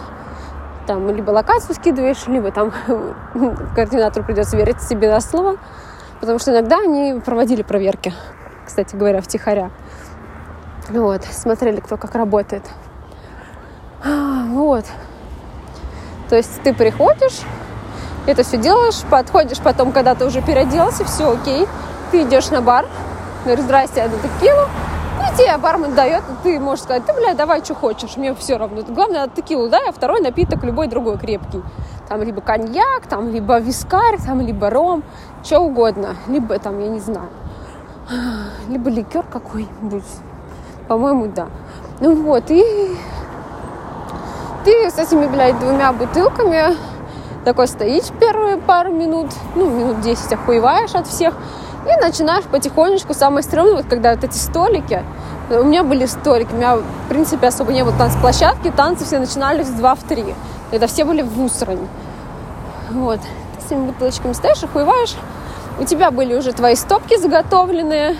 там 0.85 1.09
либо 1.09 1.31
локацию 1.31 1.73
скидываешь, 1.73 2.27
либо 2.27 2.51
там 2.51 2.71
координатору 3.75 4.23
придется 4.23 4.55
верить 4.55 4.79
себе 4.81 5.09
на 5.09 5.19
слово, 5.19 5.57
потому 6.19 6.37
что 6.37 6.51
иногда 6.51 6.77
они 6.77 7.19
проводили 7.25 7.63
проверки 7.63 8.13
кстати 8.67 8.95
говоря, 8.95 9.21
втихаря. 9.21 9.71
Вот, 10.89 11.23
смотрели, 11.23 11.79
кто 11.79 11.97
как 11.97 12.13
работает. 12.13 12.63
А, 14.03 14.43
вот. 14.49 14.85
То 16.29 16.35
есть 16.35 16.61
ты 16.61 16.73
приходишь, 16.73 17.39
это 18.27 18.43
все 18.43 18.57
делаешь, 18.57 19.01
подходишь 19.09 19.59
потом, 19.59 19.91
когда 19.91 20.13
ты 20.13 20.25
уже 20.25 20.41
переоделся, 20.41 21.05
все 21.05 21.31
окей, 21.31 21.67
ты 22.11 22.23
идешь 22.23 22.49
на 22.49 22.61
бар, 22.61 22.85
говоришь, 23.43 23.63
здрасте, 23.63 24.01
я 24.01 24.09
текилу, 24.09 24.67
и 25.19 25.37
тебе 25.37 25.57
бармен 25.57 25.95
дает, 25.95 26.23
ты 26.43 26.59
можешь 26.59 26.83
сказать, 26.83 27.05
ты, 27.05 27.13
бля, 27.13 27.33
давай, 27.33 27.63
что 27.63 27.73
хочешь, 27.73 28.17
мне 28.17 28.35
все 28.35 28.57
равно. 28.57 28.83
Главное, 28.87 29.27
текилу 29.27 29.69
дай, 29.69 29.89
а 29.89 29.91
второй 29.91 30.21
напиток 30.21 30.63
любой 30.63 30.87
другой 30.87 31.17
крепкий. 31.17 31.63
Там 32.07 32.21
либо 32.21 32.41
коньяк, 32.41 33.07
там 33.09 33.29
либо 33.29 33.59
вискарь, 33.59 34.17
там 34.25 34.41
либо 34.41 34.69
ром, 34.69 35.03
что 35.43 35.59
угодно. 35.59 36.15
Либо 36.27 36.57
там, 36.59 36.79
я 36.79 36.87
не 36.87 36.99
знаю, 36.99 37.29
либо 38.69 38.89
ликер 38.89 39.23
какой-нибудь. 39.23 40.05
По-моему, 40.87 41.27
да. 41.27 41.47
Ну 41.99 42.15
вот, 42.15 42.43
и 42.49 42.63
ты 44.63 44.89
с 44.89 44.97
этими, 44.97 45.27
блядь, 45.27 45.59
двумя 45.59 45.91
бутылками 45.91 46.75
такой 47.47 47.69
стоишь 47.69 48.09
первые 48.19 48.57
пару 48.57 48.91
минут, 48.91 49.27
ну, 49.55 49.69
минут 49.69 50.01
10 50.01 50.33
охуеваешь 50.33 50.93
от 50.95 51.07
всех, 51.07 51.33
и 51.85 52.01
начинаешь 52.01 52.43
потихонечку, 52.43 53.13
самое 53.13 53.41
стрёмное, 53.41 53.75
вот 53.75 53.85
когда 53.85 54.13
вот 54.13 54.23
эти 54.25 54.35
столики, 54.35 55.01
у 55.49 55.63
меня 55.63 55.85
были 55.85 56.05
столики, 56.07 56.49
у 56.51 56.57
меня, 56.57 56.75
в 56.75 57.07
принципе, 57.07 57.47
особо 57.47 57.71
не 57.71 57.85
было 57.85 57.93
танцплощадки, 57.97 58.69
танцы 58.69 59.05
все 59.05 59.19
начинались 59.19 59.67
в 59.67 59.77
2 59.77 59.95
в 59.95 60.03
3. 60.03 60.35
Это 60.71 60.87
все 60.87 61.05
были 61.05 61.21
в 61.21 61.41
Усрань. 61.41 61.87
Вот. 62.91 63.21
Ты 63.21 63.61
с 63.61 63.65
этими 63.67 63.85
бутылочками 63.85 64.33
стоишь, 64.33 64.61
охуеваешь, 64.65 65.15
у 65.79 65.85
тебя 65.85 66.11
были 66.11 66.35
уже 66.35 66.51
твои 66.51 66.75
стопки 66.75 67.17
заготовленные, 67.17 68.17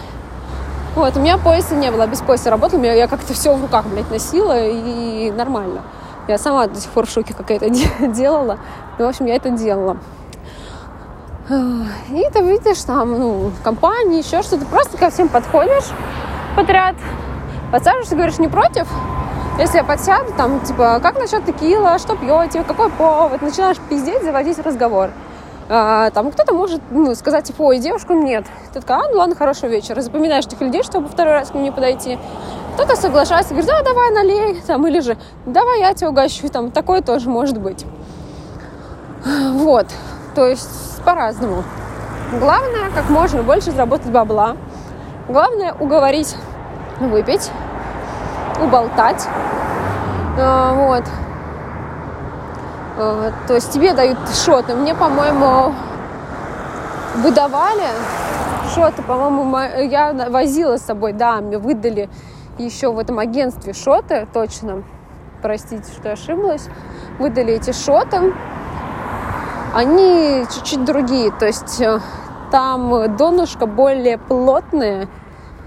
Вот, 0.96 1.17
у 1.17 1.19
меня 1.19 1.38
пояса 1.38 1.75
не 1.75 1.91
было, 1.91 2.07
без 2.07 2.22
пояса 2.22 2.50
работала, 2.50 2.81
я 2.81 3.07
как-то 3.07 3.34
все 3.34 3.53
в 3.53 3.62
руках, 3.62 3.88
блядь, 3.88 4.10
носила, 4.10 4.57
и 4.57 5.31
нормально. 5.31 5.81
Я 6.27 6.38
сама 6.38 6.67
до 6.67 6.79
сих 6.79 6.91
пор 6.91 7.05
в 7.05 7.10
шоке, 7.10 7.34
как 7.34 7.50
я 7.50 7.55
это 7.55 7.69
делала. 8.07 8.60
Ну, 8.98 9.05
в 9.05 9.10
общем, 9.10 9.25
я 9.25 9.36
это 9.36 9.50
делала. 9.50 9.98
И 11.50 12.29
ты 12.34 12.41
видишь 12.41 12.84
там, 12.84 13.17
ну, 13.17 13.51
компании, 13.63 14.17
еще 14.17 14.41
что-то. 14.41 14.65
Просто 14.65 14.98
ко 14.98 15.10
всем 15.10 15.29
подходишь 15.29 15.86
подряд, 16.57 16.96
подсаживаешься, 17.72 18.15
говоришь, 18.15 18.39
не 18.39 18.48
против? 18.48 18.88
Если 19.57 19.77
я 19.77 19.84
подсяду, 19.84 20.34
там, 20.36 20.60
типа, 20.60 21.00
как 21.01 21.17
насчет 21.17 21.46
текила, 21.46 21.98
что 22.00 22.15
пьете, 22.15 22.63
какой 22.63 22.89
повод, 22.89 23.41
начинаешь 23.41 23.77
пиздеть, 23.89 24.24
заводить 24.24 24.60
разговор. 24.60 25.12
А, 25.69 26.10
там 26.12 26.31
кто-то 26.31 26.53
может 26.53 26.81
ну, 26.91 27.13
сказать, 27.15 27.46
типа, 27.46 27.62
ой, 27.63 27.79
девушку 27.79 28.13
нет. 28.13 28.46
Ты 28.74 28.81
такая, 28.81 29.00
а, 29.00 29.10
ну 29.10 29.17
ладно, 29.17 29.36
хорошего 29.36 29.69
вечера. 29.69 30.01
Запоминаешь 30.01 30.46
этих 30.46 30.62
людей, 30.62 30.84
чтобы 30.84 31.07
второй 31.10 31.34
раз 31.34 31.50
к 31.50 31.53
ним 31.53 31.63
не 31.63 31.72
подойти. 31.72 32.17
Кто-то 32.77 32.96
соглашается, 32.96 33.55
говорит, 33.55 33.72
да, 33.72 33.81
давай 33.81 34.12
налей, 34.12 34.62
там, 34.62 34.86
или 34.86 35.00
же, 35.00 35.17
давай 35.48 35.79
я 35.79 35.96
тебя 35.96 36.12
угощу, 36.12 36.48
там, 36.48 36.69
такое 36.69 37.01
тоже 37.01 37.27
может 37.27 37.60
быть. 37.60 37.84
Вот, 39.25 39.88
то 40.36 40.48
есть 40.48 41.01
по-разному. 41.03 41.63
Главное, 42.39 42.91
как 42.93 43.10
можно 43.10 43.41
больше 43.41 43.72
заработать 43.72 44.12
бабла. 44.12 44.55
Главное 45.27 45.74
уговорить 45.74 46.36
выпить, 47.00 47.50
уболтать. 48.62 49.27
А, 50.38 50.74
вот. 50.75 51.03
А, 53.00 53.31
то 53.48 53.55
есть 53.55 53.72
тебе 53.72 53.93
дают 53.93 54.19
шоты. 54.29 54.75
Мне, 54.75 54.93
по-моему, 54.93 55.74
выдавали 57.15 57.88
шоты, 58.75 59.01
по-моему, 59.01 59.57
я 59.89 60.13
возила 60.29 60.77
с 60.77 60.84
собой, 60.84 61.13
да, 61.13 61.38
мне 61.38 61.57
выдали 61.57 62.07
еще 62.57 62.91
в 62.91 62.99
этом 62.99 63.19
агентстве 63.19 63.73
шоты, 63.73 64.27
точно. 64.33 64.83
Простите, 65.41 65.91
что 65.91 66.11
ошиблась. 66.11 66.67
Выдали 67.19 67.53
эти 67.53 67.71
шоты. 67.71 68.33
Они 69.73 70.45
чуть-чуть 70.53 70.83
другие, 70.85 71.31
то 71.31 71.45
есть 71.45 71.79
э, 71.81 71.99
там 72.51 73.15
донышко 73.15 73.67
более 73.67 74.17
плотное, 74.17 75.07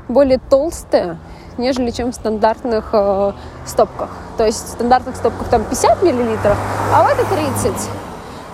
более 0.08 0.38
толстое, 0.38 1.18
нежели 1.58 1.90
чем 1.90 2.10
в 2.10 2.14
стандартных 2.14 2.88
э, 2.92 3.32
стопках. 3.66 4.10
То 4.36 4.46
есть 4.46 4.64
в 4.64 4.68
стандартных 4.70 5.16
стопках 5.16 5.48
там 5.48 5.62
50 5.64 6.02
миллилитров, 6.02 6.56
а 6.92 7.04
в 7.04 7.08
это 7.08 7.24
30. 7.24 7.72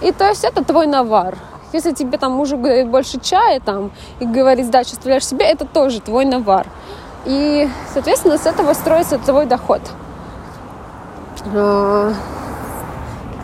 И 0.03 0.13
то 0.13 0.29
есть 0.29 0.45
это 0.45 0.63
твой 0.65 0.87
навар. 0.87 1.37
Если 1.73 1.93
тебе 1.93 2.19
там 2.19 2.33
мужик 2.33 2.61
говорит 2.61 2.89
больше 2.89 3.19
чая 3.21 3.61
там 3.61 3.93
и 4.21 4.27
говорит, 4.27 4.71
да, 4.71 4.85
чувствуешь 4.85 5.27
себе, 5.27 5.47
это 5.47 5.65
тоже 5.65 6.01
твой 6.01 6.25
навар. 6.25 6.67
И, 7.27 7.69
соответственно, 7.93 8.39
с 8.39 8.47
этого 8.47 8.73
строится 8.73 9.19
твой 9.19 9.47
доход. 9.47 9.83
А, 11.55 12.13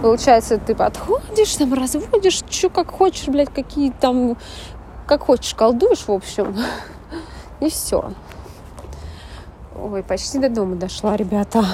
получается, 0.00 0.58
ты 0.58 0.74
подходишь, 0.76 1.56
там 1.56 1.74
разводишь, 1.74 2.42
что 2.48 2.70
как 2.70 2.92
хочешь, 2.92 3.26
блядь, 3.26 3.52
какие 3.52 3.90
там, 3.90 4.36
как 5.06 5.24
хочешь, 5.24 5.54
колдуешь, 5.54 6.06
в 6.06 6.12
общем. 6.12 6.56
И 7.60 7.68
все. 7.68 8.12
Ой, 9.76 10.02
почти 10.04 10.38
до 10.38 10.48
дома 10.48 10.76
дошла, 10.76 11.16
ребята. 11.16 11.64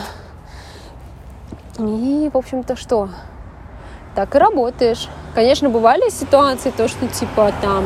И, 1.79 2.31
в 2.33 2.37
общем-то, 2.37 2.75
что? 2.75 3.11
Так 4.15 4.35
и 4.35 4.39
работаешь. 4.39 5.09
Конечно, 5.35 5.69
бывали 5.69 6.09
ситуации, 6.09 6.71
то, 6.71 6.89
что 6.89 7.07
типа 7.07 7.53
там, 7.61 7.85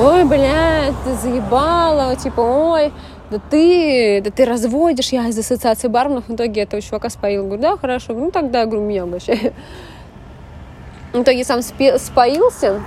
ой, 0.00 0.24
блядь, 0.24 0.94
ты 1.04 1.14
заебала, 1.14 2.16
типа, 2.16 2.40
ой, 2.40 2.92
да 3.34 3.40
ты, 3.50 4.20
да 4.22 4.30
ты 4.30 4.44
разводишь, 4.44 5.08
я 5.08 5.26
из 5.26 5.36
ассоциации 5.36 5.88
барменов, 5.88 6.28
в 6.28 6.34
итоге 6.34 6.62
этого 6.62 6.80
чувака 6.80 7.10
споил. 7.10 7.44
Говорю, 7.44 7.62
да, 7.62 7.76
хорошо, 7.76 8.12
ну 8.12 8.30
тогда, 8.30 8.64
говорю, 8.64 8.82
меня 8.82 9.06
вообще. 9.06 9.52
В 11.12 11.22
итоге 11.22 11.44
сам 11.44 11.60
споился, 11.62 12.80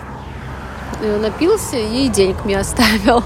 э, 1.02 1.20
напился 1.20 1.78
и 1.78 2.08
денег 2.08 2.46
мне 2.46 2.58
оставил. 2.60 3.24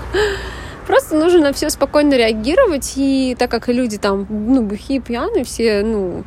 Просто 0.87 1.15
нужно 1.15 1.41
на 1.41 1.53
все 1.53 1.69
спокойно 1.69 2.15
реагировать, 2.15 2.93
и 2.95 3.35
так 3.37 3.51
как 3.51 3.67
люди 3.67 3.99
там, 3.99 4.25
ну, 4.29 4.63
бухие, 4.63 4.99
пьяные, 4.99 5.43
все, 5.43 5.83
ну, 5.83 6.23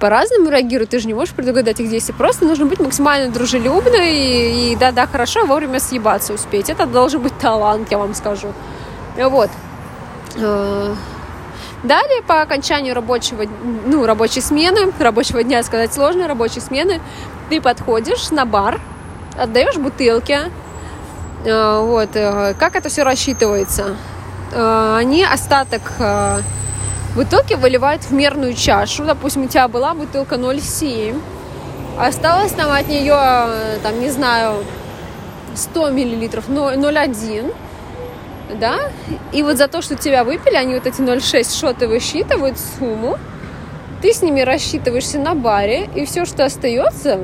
по-разному 0.00 0.48
реагируют, 0.48 0.90
ты 0.90 0.98
же 0.98 1.06
не 1.06 1.14
можешь 1.14 1.34
предугадать 1.34 1.78
их 1.80 1.90
действия. 1.90 2.14
Просто 2.14 2.46
нужно 2.46 2.64
быть 2.64 2.80
максимально 2.80 3.30
дружелюбной 3.30 4.72
и, 4.72 4.76
да-да, 4.76 5.06
хорошо 5.06 5.44
вовремя 5.44 5.78
съебаться 5.78 6.32
успеть. 6.32 6.70
Это 6.70 6.86
должен 6.86 7.20
быть 7.20 7.36
талант, 7.38 7.90
я 7.90 7.98
вам 7.98 8.14
скажу. 8.14 8.48
Вот. 9.16 9.50
Э, 10.40 10.94
далее, 11.82 12.22
по 12.22 12.42
окончанию 12.42 12.94
рабочего, 12.94 13.44
ну, 13.86 14.06
рабочей 14.06 14.40
смены, 14.40 14.92
рабочего 14.98 15.42
дня 15.42 15.62
сказать 15.62 15.92
сложно, 15.92 16.28
рабочей 16.28 16.60
смены, 16.60 17.00
ты 17.50 17.60
подходишь 17.60 18.30
на 18.30 18.44
бар, 18.44 18.80
отдаешь 19.38 19.76
бутылки, 19.76 20.38
э, 21.44 21.80
вот, 21.80 22.10
э, 22.14 22.54
как 22.58 22.76
это 22.76 22.88
все 22.88 23.02
рассчитывается? 23.02 23.96
Они 24.50 25.22
остаток 25.24 25.82
бутылки 27.14 27.52
выливают 27.52 28.04
в 28.04 28.12
мерную 28.12 28.54
чашу. 28.54 29.04
Допустим, 29.04 29.44
у 29.44 29.46
тебя 29.46 29.68
была 29.68 29.92
бутылка 29.92 30.36
0,7, 30.36 31.20
осталось 31.98 32.52
там 32.52 32.72
от 32.72 32.88
нее, 32.88 33.14
там, 33.82 34.00
не 34.00 34.08
знаю, 34.08 34.64
100 35.54 35.90
миллилитров, 35.90 36.48
0,1 36.48 37.52
да, 38.54 38.78
и 39.32 39.42
вот 39.42 39.56
за 39.58 39.68
то, 39.68 39.82
что 39.82 39.96
тебя 39.96 40.24
выпили, 40.24 40.54
они 40.54 40.74
вот 40.74 40.86
эти 40.86 41.00
0,6 41.00 41.58
шоты 41.58 41.88
высчитывают 41.88 42.56
сумму, 42.58 43.18
ты 44.00 44.12
с 44.12 44.22
ними 44.22 44.40
рассчитываешься 44.40 45.18
на 45.18 45.34
баре, 45.34 45.88
и 45.94 46.04
все, 46.04 46.24
что 46.24 46.44
остается, 46.44 47.20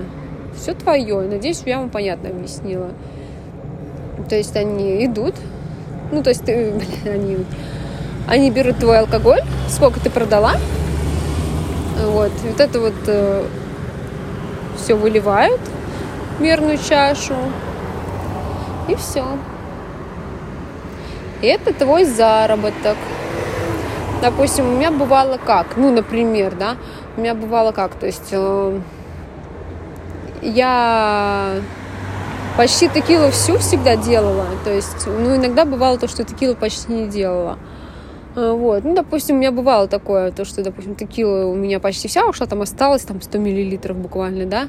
все 0.56 0.74
твое. 0.74 1.20
Надеюсь, 1.22 1.62
я 1.66 1.78
вам 1.78 1.90
понятно 1.90 2.30
объяснила. 2.30 2.90
То 4.28 4.36
есть 4.36 4.56
они 4.56 5.04
идут, 5.04 5.34
ну, 6.10 6.22
то 6.22 6.30
есть 6.30 6.44
ты, 6.44 6.72
блин, 7.04 7.14
они, 7.14 7.36
они 8.26 8.50
берут 8.50 8.78
твой 8.78 8.98
алкоголь, 8.98 9.42
сколько 9.68 10.00
ты 10.00 10.10
продала, 10.10 10.54
вот, 12.02 12.32
вот 12.42 12.60
это 12.60 12.80
вот 12.80 12.94
э, 13.06 13.46
все 14.76 14.94
выливают 14.94 15.60
в 16.38 16.42
мерную 16.42 16.78
чашу, 16.78 17.34
и 18.88 18.94
все. 18.96 19.24
И 21.44 21.46
это 21.46 21.74
твой 21.74 22.04
заработок. 22.04 22.96
Допустим, 24.22 24.66
у 24.66 24.72
меня 24.72 24.90
бывало 24.90 25.36
как, 25.36 25.76
ну, 25.76 25.92
например, 25.92 26.54
да, 26.54 26.76
у 27.18 27.20
меня 27.20 27.34
бывало 27.34 27.72
как, 27.72 27.94
то 27.96 28.06
есть 28.06 28.28
э, 28.30 28.80
я 30.40 31.56
почти 32.56 32.88
текилу 32.88 33.30
всю 33.30 33.58
всегда 33.58 33.94
делала, 33.94 34.46
то 34.64 34.72
есть, 34.72 35.06
ну, 35.06 35.36
иногда 35.36 35.66
бывало 35.66 35.98
то, 35.98 36.08
что 36.08 36.24
текилу 36.24 36.54
почти 36.54 36.90
не 36.90 37.08
делала. 37.08 37.58
Э, 38.36 38.52
вот, 38.52 38.82
ну, 38.82 38.94
допустим, 38.94 39.36
у 39.36 39.38
меня 39.40 39.52
бывало 39.52 39.86
такое, 39.86 40.32
то, 40.32 40.46
что, 40.46 40.64
допустим, 40.64 40.94
текила 40.94 41.44
у 41.44 41.54
меня 41.54 41.78
почти 41.78 42.08
вся 42.08 42.26
ушла, 42.26 42.46
там 42.46 42.62
осталось 42.62 43.02
там 43.02 43.20
100 43.20 43.36
миллилитров 43.36 43.98
буквально, 43.98 44.46
да, 44.46 44.68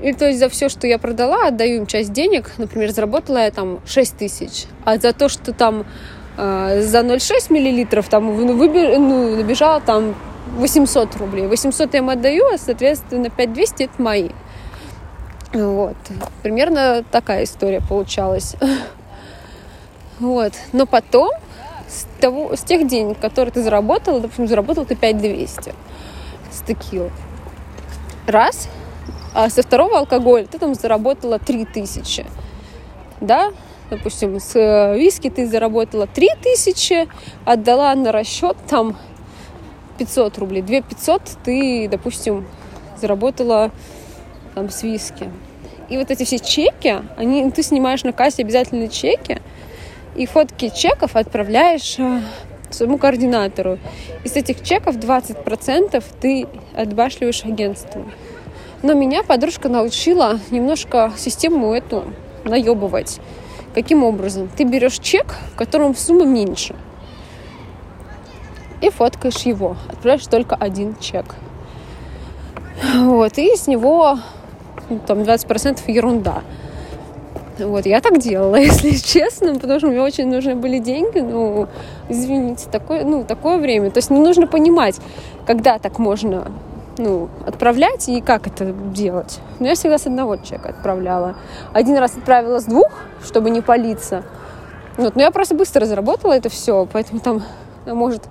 и 0.00 0.12
то 0.12 0.26
есть 0.26 0.38
за 0.38 0.48
все, 0.48 0.68
что 0.68 0.86
я 0.86 0.98
продала, 0.98 1.48
отдаю 1.48 1.78
им 1.78 1.86
часть 1.86 2.12
денег. 2.12 2.52
Например, 2.58 2.90
заработала 2.90 3.38
я 3.38 3.50
там 3.50 3.80
6 3.86 4.16
тысяч. 4.16 4.66
А 4.84 4.98
за 4.98 5.12
то, 5.12 5.28
что 5.28 5.52
там 5.52 5.86
э, 6.36 6.82
за 6.82 6.98
0,6 7.00 7.52
миллилитров 7.52 8.08
там 8.08 8.26
ну, 8.26 8.56
выбер, 8.56 8.98
ну, 8.98 9.36
набежала 9.36 9.80
там 9.80 10.14
800 10.56 11.16
рублей. 11.16 11.46
800 11.46 11.94
я 11.94 12.00
им 12.00 12.10
отдаю, 12.10 12.44
а, 12.52 12.58
соответственно, 12.58 13.30
5200 13.30 13.82
это 13.84 14.02
мои. 14.02 14.28
Вот. 15.54 15.96
Примерно 16.42 17.02
такая 17.10 17.44
история 17.44 17.80
получалась. 17.80 18.56
Вот. 20.18 20.54
Но 20.72 20.86
потом 20.86 21.30
с, 21.86 22.06
того, 22.22 22.56
с 22.56 22.62
тех 22.62 22.86
денег, 22.86 23.18
которые 23.18 23.52
ты 23.52 23.62
заработала, 23.62 24.18
допустим, 24.18 24.48
заработала 24.48 24.86
ты 24.86 24.96
5200 24.96 25.74
с 26.50 26.62
текилы. 26.62 27.10
Раз– 28.26 28.70
а 29.36 29.50
со 29.50 29.60
второго 29.60 29.98
алкоголя 29.98 30.46
ты 30.46 30.58
там 30.58 30.74
заработала 30.74 31.38
3000, 31.38 32.24
да, 33.20 33.52
допустим, 33.90 34.40
с 34.40 34.56
э, 34.56 34.96
виски 34.96 35.28
ты 35.28 35.46
заработала 35.46 36.06
3000, 36.06 37.06
отдала 37.44 37.94
на 37.94 38.12
расчет 38.12 38.56
там 38.66 38.96
500 39.98 40.38
рублей, 40.38 40.62
2 40.62 40.80
500 40.80 41.22
ты, 41.44 41.86
допустим, 41.86 42.46
заработала 42.98 43.72
там 44.54 44.70
с 44.70 44.82
виски. 44.82 45.30
И 45.90 45.98
вот 45.98 46.10
эти 46.10 46.24
все 46.24 46.38
чеки, 46.38 47.02
они, 47.18 47.50
ты 47.50 47.62
снимаешь 47.62 48.04
на 48.04 48.14
кассе 48.14 48.42
обязательно 48.42 48.88
чеки, 48.88 49.42
и 50.14 50.24
фотки 50.24 50.70
чеков 50.70 51.14
отправляешь 51.14 51.98
э, 51.98 52.22
своему 52.70 52.96
координатору. 52.96 53.78
Из 54.24 54.34
этих 54.34 54.62
чеков 54.62 54.96
20% 54.96 56.02
ты 56.22 56.46
отбашливаешь 56.74 57.44
агентству. 57.44 58.06
Но 58.82 58.92
меня 58.94 59.22
подружка 59.22 59.68
научила 59.68 60.38
немножко 60.50 61.12
систему 61.16 61.72
эту 61.72 62.04
наебывать. 62.44 63.20
Каким 63.74 64.04
образом? 64.04 64.48
Ты 64.56 64.64
берешь 64.64 64.98
чек, 64.98 65.34
в 65.52 65.56
котором 65.56 65.94
сумма 65.94 66.24
меньше. 66.24 66.74
и 68.82 68.90
фоткаешь 68.90 69.42
его. 69.42 69.76
Отправляешь 69.88 70.26
только 70.26 70.54
один 70.54 70.96
чек. 71.00 71.36
Вот, 72.94 73.38
и 73.38 73.56
с 73.56 73.66
него 73.66 74.18
ну, 74.90 75.00
там 75.06 75.20
20% 75.20 75.80
ерунда. 75.90 76.42
Вот, 77.58 77.86
я 77.86 78.00
так 78.00 78.18
делала, 78.18 78.56
если 78.60 78.90
честно, 78.90 79.54
потому 79.54 79.78
что 79.78 79.88
мне 79.88 80.00
очень 80.00 80.28
нужны 80.28 80.54
были 80.54 80.78
деньги. 80.78 81.20
Ну, 81.20 81.68
извините, 82.08 82.68
такое, 82.70 83.04
ну, 83.04 83.24
такое 83.24 83.58
время. 83.58 83.90
То 83.90 83.98
есть 83.98 84.10
не 84.10 84.20
нужно 84.20 84.46
понимать, 84.46 85.00
когда 85.46 85.78
так 85.78 85.98
можно 85.98 86.52
ну, 86.98 87.28
отправлять 87.46 88.08
и 88.08 88.20
как 88.20 88.46
это 88.46 88.72
делать. 88.72 89.40
Но 89.58 89.66
я 89.66 89.74
всегда 89.74 89.98
с 89.98 90.06
одного 90.06 90.36
чека 90.36 90.70
отправляла. 90.70 91.36
Один 91.72 91.96
раз 91.98 92.16
отправила 92.16 92.60
с 92.60 92.64
двух, 92.64 92.90
чтобы 93.24 93.50
не 93.50 93.60
палиться. 93.60 94.22
Вот, 94.96 95.14
но 95.14 95.22
я 95.22 95.30
просто 95.30 95.54
быстро 95.54 95.84
заработала 95.84 96.32
это 96.32 96.48
все, 96.48 96.86
поэтому 96.90 97.20
там, 97.20 97.42
может, 97.86 98.22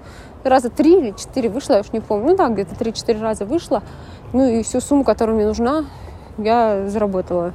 раза 0.43 0.69
три 0.69 0.99
или 0.99 1.11
четыре 1.11 1.49
вышло, 1.49 1.73
я 1.73 1.81
уж 1.81 1.91
не 1.91 1.99
помню. 1.99 2.29
Ну 2.29 2.35
да, 2.35 2.49
где-то 2.49 2.75
три-четыре 2.75 3.21
раза 3.21 3.45
вышло. 3.45 3.83
Ну 4.33 4.47
и 4.47 4.63
всю 4.63 4.81
сумму, 4.81 5.03
которая 5.03 5.35
мне 5.35 5.45
нужна, 5.45 5.85
я 6.37 6.87
заработала 6.87 7.53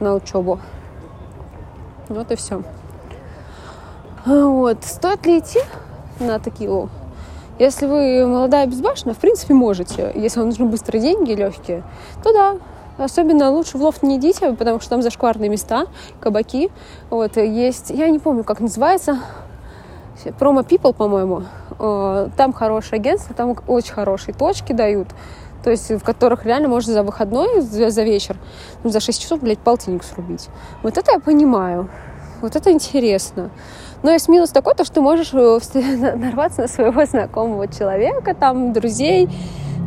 на 0.00 0.14
учебу. 0.14 0.60
Вот 2.08 2.30
и 2.30 2.36
все. 2.36 2.62
Вот. 4.24 4.84
Стоит 4.84 5.26
ли 5.26 5.38
идти 5.38 5.60
на 6.20 6.38
текилу? 6.38 6.90
Если 7.58 7.86
вы 7.86 8.26
молодая 8.26 8.66
безбашенная, 8.66 9.14
в 9.14 9.18
принципе, 9.18 9.54
можете. 9.54 10.12
Если 10.14 10.40
вам 10.40 10.48
нужны 10.48 10.66
быстрые 10.66 11.00
деньги, 11.00 11.32
легкие, 11.32 11.82
то 12.22 12.32
да, 12.32 12.56
Особенно 12.96 13.50
лучше 13.50 13.76
в 13.76 13.82
лофт 13.82 14.04
не 14.04 14.18
идите, 14.18 14.52
потому 14.52 14.78
что 14.78 14.90
там 14.90 15.02
зашкварные 15.02 15.50
места, 15.50 15.86
кабаки. 16.20 16.70
Вот, 17.10 17.36
есть, 17.36 17.90
я 17.90 18.08
не 18.08 18.20
помню, 18.20 18.44
как 18.44 18.60
называется, 18.60 19.18
Promo 20.24 20.64
People, 20.66 20.94
по-моему. 20.94 21.42
Э, 21.78 22.28
там 22.36 22.52
хорошее 22.52 23.00
агентство, 23.00 23.34
там 23.34 23.56
очень 23.66 23.92
хорошие 23.92 24.32
точки 24.34 24.72
дают. 24.72 25.08
То 25.64 25.70
есть 25.70 25.90
в 25.90 26.00
которых 26.00 26.44
реально 26.44 26.68
можно 26.68 26.92
за 26.92 27.02
выходной, 27.02 27.62
за, 27.62 27.90
за 27.90 28.02
вечер, 28.02 28.36
ну, 28.84 28.90
за 28.90 29.00
6 29.00 29.20
часов, 29.20 29.40
блядь, 29.40 29.58
полтинник 29.58 30.04
срубить. 30.04 30.48
Вот 30.82 30.96
это 30.96 31.12
я 31.12 31.18
понимаю. 31.18 31.88
Вот 32.42 32.54
это 32.54 32.70
интересно. 32.70 33.50
Но 34.04 34.10
есть 34.10 34.28
минус 34.28 34.50
такой, 34.50 34.74
то, 34.74 34.84
что 34.84 34.96
ты 34.96 35.00
можешь 35.00 35.32
э, 35.32 35.58
нарваться 36.16 36.62
на 36.62 36.68
своего 36.68 37.06
знакомого 37.06 37.66
человека, 37.68 38.34
там, 38.34 38.72
друзей, 38.74 39.30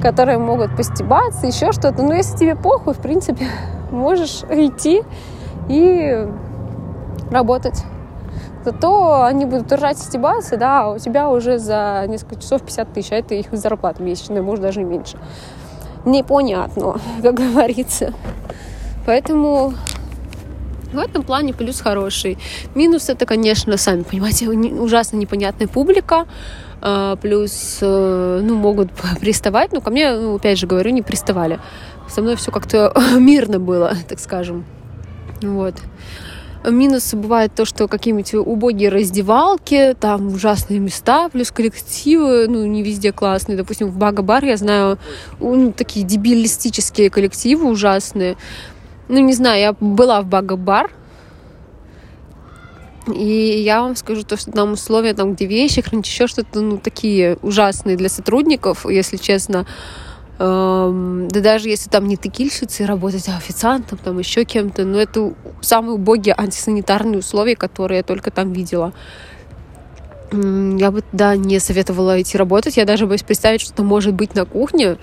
которые 0.02 0.40
могут 0.40 0.76
постебаться, 0.76 1.46
еще 1.48 1.72
что-то. 1.72 2.02
Но 2.02 2.16
если 2.16 2.36
тебе 2.36 2.56
похуй, 2.56 2.94
в 2.94 3.00
принципе, 3.00 3.48
можешь 3.92 4.44
идти 4.50 5.04
и 5.70 6.28
работать. 7.32 7.84
Зато 8.66 9.24
они 9.24 9.46
будут 9.46 9.72
ржать 9.72 10.00
стебаться, 10.00 10.58
да, 10.58 10.82
а 10.82 10.90
у 10.94 10.98
тебя 10.98 11.30
уже 11.30 11.60
за 11.60 12.04
несколько 12.08 12.42
часов 12.42 12.64
50 12.64 12.94
тысяч, 12.94 13.12
а 13.12 13.16
это 13.16 13.36
их 13.36 13.46
зарплата 13.52 14.02
месячная, 14.02 14.42
может 14.42 14.64
даже 14.64 14.84
меньше 14.84 15.18
непонятно, 16.08 16.96
как 17.22 17.36
говорится. 17.36 18.14
Поэтому 19.06 19.74
в 20.94 20.98
этом 20.98 21.24
плане 21.24 21.54
плюс 21.54 21.82
хороший. 21.82 22.38
Минус 22.76 23.10
это, 23.10 23.26
конечно, 23.26 23.78
сами 23.78 24.04
понимаете, 24.04 24.50
ужасно 24.50 25.18
непонятная 25.18 25.68
публика. 25.68 26.26
А, 26.82 27.16
плюс, 27.16 27.80
э, 27.82 28.42
ну, 28.44 28.56
могут 28.56 28.92
приставать. 29.20 29.72
Ну, 29.74 29.82
ко 29.82 29.90
мне, 29.90 30.12
ну, 30.12 30.36
опять 30.36 30.60
же 30.60 30.68
говорю, 30.68 30.92
не 30.92 31.02
приставали. 31.02 31.60
Со 32.08 32.22
мной 32.22 32.36
все 32.36 32.52
как-то 32.52 32.94
мирно 33.18 33.60
было, 33.60 33.94
так 34.08 34.20
скажем. 34.20 34.66
Вот. 35.42 35.76
Минусы 36.66 37.16
бывает 37.16 37.54
то, 37.56 37.66
что 37.66 37.88
какие-нибудь 37.88 38.34
убогие 38.34 38.90
раздевалки, 38.90 39.96
там 40.00 40.28
ужасные 40.28 40.80
места, 40.80 41.30
плюс 41.30 41.52
коллективы, 41.52 42.48
ну, 42.48 42.66
не 42.66 42.84
везде 42.84 43.14
классные. 43.14 43.58
Допустим, 43.58 43.88
в 43.88 43.98
Бага-бар 43.98 44.44
я 44.44 44.58
знаю 44.58 44.98
ну, 45.40 45.72
такие 45.72 46.06
дебилистические 46.06 47.10
коллективы 47.10 47.70
ужасные. 47.70 48.38
Ну, 49.08 49.20
не 49.20 49.34
знаю, 49.34 49.60
я 49.60 49.74
была 49.74 50.22
в 50.22 50.26
Бага-бар, 50.26 50.92
и 53.08 53.62
я 53.64 53.82
вам 53.82 53.96
скажу 53.96 54.24
то, 54.24 54.36
что 54.36 54.52
там 54.52 54.74
условия, 54.74 55.14
там, 55.14 55.34
где 55.34 55.46
вещи 55.46 55.82
хранить, 55.82 56.08
еще 56.08 56.28
что-то, 56.28 56.60
ну, 56.60 56.78
такие 56.78 57.38
ужасные 57.42 57.96
для 57.96 58.10
сотрудников, 58.10 58.86
если 58.86 59.18
честно. 59.18 59.66
Эм, 60.40 61.30
да 61.30 61.40
даже 61.40 61.70
если 61.70 61.90
там 61.90 62.08
не 62.08 62.18
текильщицей 62.18 62.86
работать, 62.86 63.28
а 63.30 63.38
официантом, 63.38 63.98
там 63.98 64.20
еще 64.20 64.44
кем-то, 64.44 64.84
но 64.84 65.00
это 65.00 65.34
самые 65.62 65.94
убогие 65.94 66.36
антисанитарные 66.38 67.20
условия, 67.20 67.56
которые 67.56 67.98
я 67.98 68.04
только 68.04 68.30
там 68.30 68.52
видела. 68.52 68.94
Я 70.32 70.92
бы, 70.92 71.04
да, 71.14 71.38
не 71.38 71.58
советовала 71.60 72.22
идти 72.22 72.38
работать. 72.38 72.76
Я 72.76 72.84
даже 72.84 73.08
боюсь 73.08 73.24
представить, 73.24 73.62
что 73.62 73.82
может 73.82 74.14
быть 74.14 74.36
на 74.36 74.44
кухне, 74.44 74.98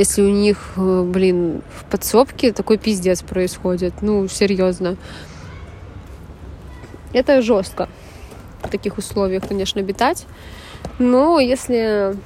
если 0.00 0.22
у 0.22 0.30
них, 0.30 0.56
э, 0.78 1.02
блин, 1.02 1.60
в 1.78 1.84
подсобке 1.84 2.54
такой 2.54 2.78
пиздец 2.78 3.20
происходит. 3.20 3.92
Ну, 4.00 4.26
серьезно. 4.28 4.96
Это 7.12 7.42
жестко 7.42 7.86
в 8.62 8.70
таких 8.70 8.96
условиях, 8.96 9.46
конечно, 9.46 9.78
обитать. 9.78 10.24
Но 10.98 11.38
если 11.38 12.16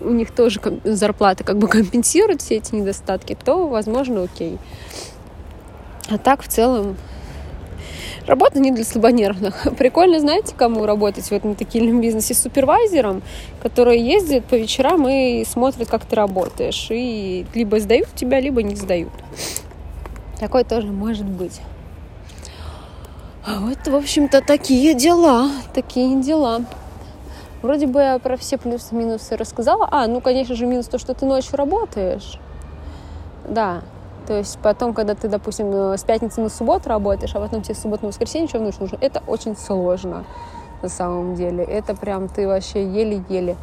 у 0.00 0.08
них 0.08 0.30
тоже 0.30 0.58
зарплата 0.84 1.44
как 1.44 1.58
бы 1.58 1.68
компенсирует 1.76 2.40
все 2.40 2.56
эти 2.56 2.74
недостатки, 2.74 3.36
то, 3.44 3.68
возможно, 3.68 4.22
окей. 4.22 4.58
А 6.08 6.16
так, 6.16 6.42
в 6.42 6.48
целом, 6.48 6.96
работа 8.28 8.60
не 8.60 8.70
для 8.70 8.84
слабонервных. 8.84 9.66
Прикольно, 9.78 10.20
знаете, 10.20 10.54
кому 10.56 10.86
работать 10.86 11.24
в 11.24 11.32
этом 11.32 11.54
таким 11.54 12.00
бизнесе? 12.00 12.34
С 12.34 12.42
супервайзером, 12.42 13.22
который 13.62 14.00
ездит 14.00 14.44
по 14.44 14.54
вечерам 14.54 15.08
и 15.08 15.44
смотрит, 15.44 15.88
как 15.88 16.04
ты 16.04 16.14
работаешь. 16.14 16.88
И 16.90 17.46
либо 17.54 17.80
сдают 17.80 18.08
тебя, 18.14 18.40
либо 18.40 18.62
не 18.62 18.76
сдают. 18.76 19.12
Такое 20.38 20.64
тоже 20.64 20.88
может 20.88 21.26
быть. 21.26 21.60
А 23.44 23.60
вот, 23.60 23.78
в 23.86 23.96
общем-то, 23.96 24.42
такие 24.42 24.94
дела. 24.94 25.50
Такие 25.74 26.20
дела. 26.22 26.64
Вроде 27.62 27.86
бы 27.86 28.00
я 28.00 28.18
про 28.18 28.36
все 28.36 28.56
плюсы-минусы 28.56 29.36
рассказала. 29.36 29.88
А, 29.90 30.06
ну, 30.06 30.20
конечно 30.20 30.54
же, 30.54 30.66
минус 30.66 30.86
то, 30.86 30.98
что 30.98 31.14
ты 31.14 31.26
ночью 31.26 31.56
работаешь. 31.56 32.38
Да. 33.48 33.82
То 34.28 34.36
есть 34.36 34.58
потом, 34.62 34.92
когда 34.92 35.14
ты, 35.14 35.26
допустим, 35.26 35.72
э, 35.72 35.96
с 35.96 36.04
пятницы 36.04 36.42
на 36.42 36.50
субботу 36.50 36.90
работаешь, 36.90 37.34
а 37.34 37.40
потом 37.40 37.62
тебе 37.62 37.74
с 37.74 37.78
субботы 37.78 38.02
на 38.02 38.08
воскресенье 38.08 38.46
еще 38.46 38.58
ночь 38.58 38.78
нужно, 38.78 38.98
это 39.00 39.22
очень 39.26 39.56
сложно 39.56 40.26
на 40.82 40.90
самом 40.90 41.34
деле. 41.34 41.64
Это 41.64 41.96
прям 41.96 42.28
ты 42.28 42.46
вообще 42.46 42.86
еле-еле 42.86 43.56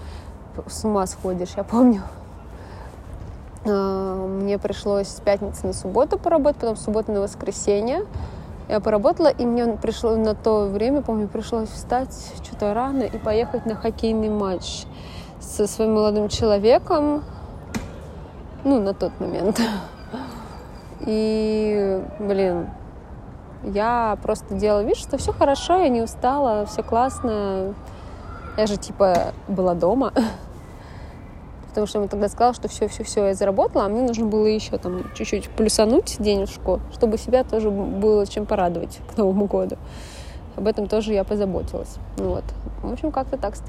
с 0.65 0.83
ума 0.83 1.05
сходишь. 1.05 1.49
Я 1.55 1.63
помню, 1.63 2.01
э, 3.63 4.27
мне 4.41 4.57
пришлось 4.57 5.09
с 5.09 5.19
пятницы 5.19 5.67
на 5.67 5.73
субботу 5.73 6.17
поработать, 6.17 6.61
потом 6.61 6.77
с 6.77 7.07
на 7.09 7.21
воскресенье. 7.21 8.07
Я 8.67 8.79
поработала, 8.79 9.27
и 9.27 9.45
мне 9.45 9.67
пришло 9.77 10.15
на 10.15 10.33
то 10.33 10.65
время, 10.65 11.03
помню, 11.03 11.27
пришлось 11.27 11.69
встать 11.69 12.33
что-то 12.43 12.73
рано 12.73 13.03
и 13.03 13.19
поехать 13.19 13.67
на 13.67 13.75
хоккейный 13.75 14.29
матч 14.29 14.85
со 15.39 15.67
своим 15.67 15.93
молодым 15.93 16.27
человеком, 16.27 17.23
ну, 18.63 18.79
на 18.79 18.95
тот 18.95 19.11
момент. 19.19 19.61
И, 21.05 22.03
блин, 22.19 22.69
я 23.63 24.17
просто 24.21 24.55
делала 24.55 24.83
вид, 24.83 24.97
что 24.97 25.17
все 25.17 25.31
хорошо, 25.31 25.77
я 25.77 25.89
не 25.89 26.01
устала, 26.01 26.65
все 26.65 26.83
классно. 26.83 27.73
Я 28.57 28.67
же, 28.67 28.77
типа, 28.77 29.33
была 29.47 29.73
дома 29.73 30.13
потому 31.75 31.87
что 31.87 31.99
ему 31.99 32.07
тогда 32.07 32.29
сказала, 32.29 32.53
что 32.53 32.69
все-все-все, 32.69 33.27
я 33.27 33.33
заработала, 33.33 33.83
а 33.83 33.89
мне 33.89 34.01
нужно 34.01 34.25
было 34.27 34.45
еще 34.45 34.77
там 34.77 35.03
чуть-чуть 35.13 35.49
плюсануть 35.49 36.15
денежку, 36.19 36.79
чтобы 36.93 37.17
себя 37.17 37.43
тоже 37.43 37.69
было 37.69 38.25
чем 38.25 38.45
порадовать 38.45 38.99
к 39.13 39.17
Новому 39.17 39.45
году. 39.45 39.75
Об 40.55 40.67
этом 40.67 40.87
тоже 40.87 41.11
я 41.11 41.25
позаботилась. 41.25 41.97
Вот. 42.15 42.45
В 42.81 42.93
общем, 42.93 43.11
как-то 43.11 43.35
так 43.37 43.57
с. 43.57 43.61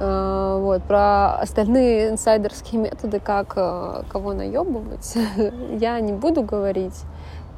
А, 0.00 0.58
вот. 0.58 0.82
Про 0.84 1.36
остальные 1.36 2.10
инсайдерские 2.10 2.80
методы, 2.80 3.20
как 3.20 3.54
а, 3.56 4.04
кого 4.10 4.32
наебывать, 4.32 5.16
я 5.70 6.00
не 6.00 6.12
буду 6.12 6.42
говорить, 6.42 7.00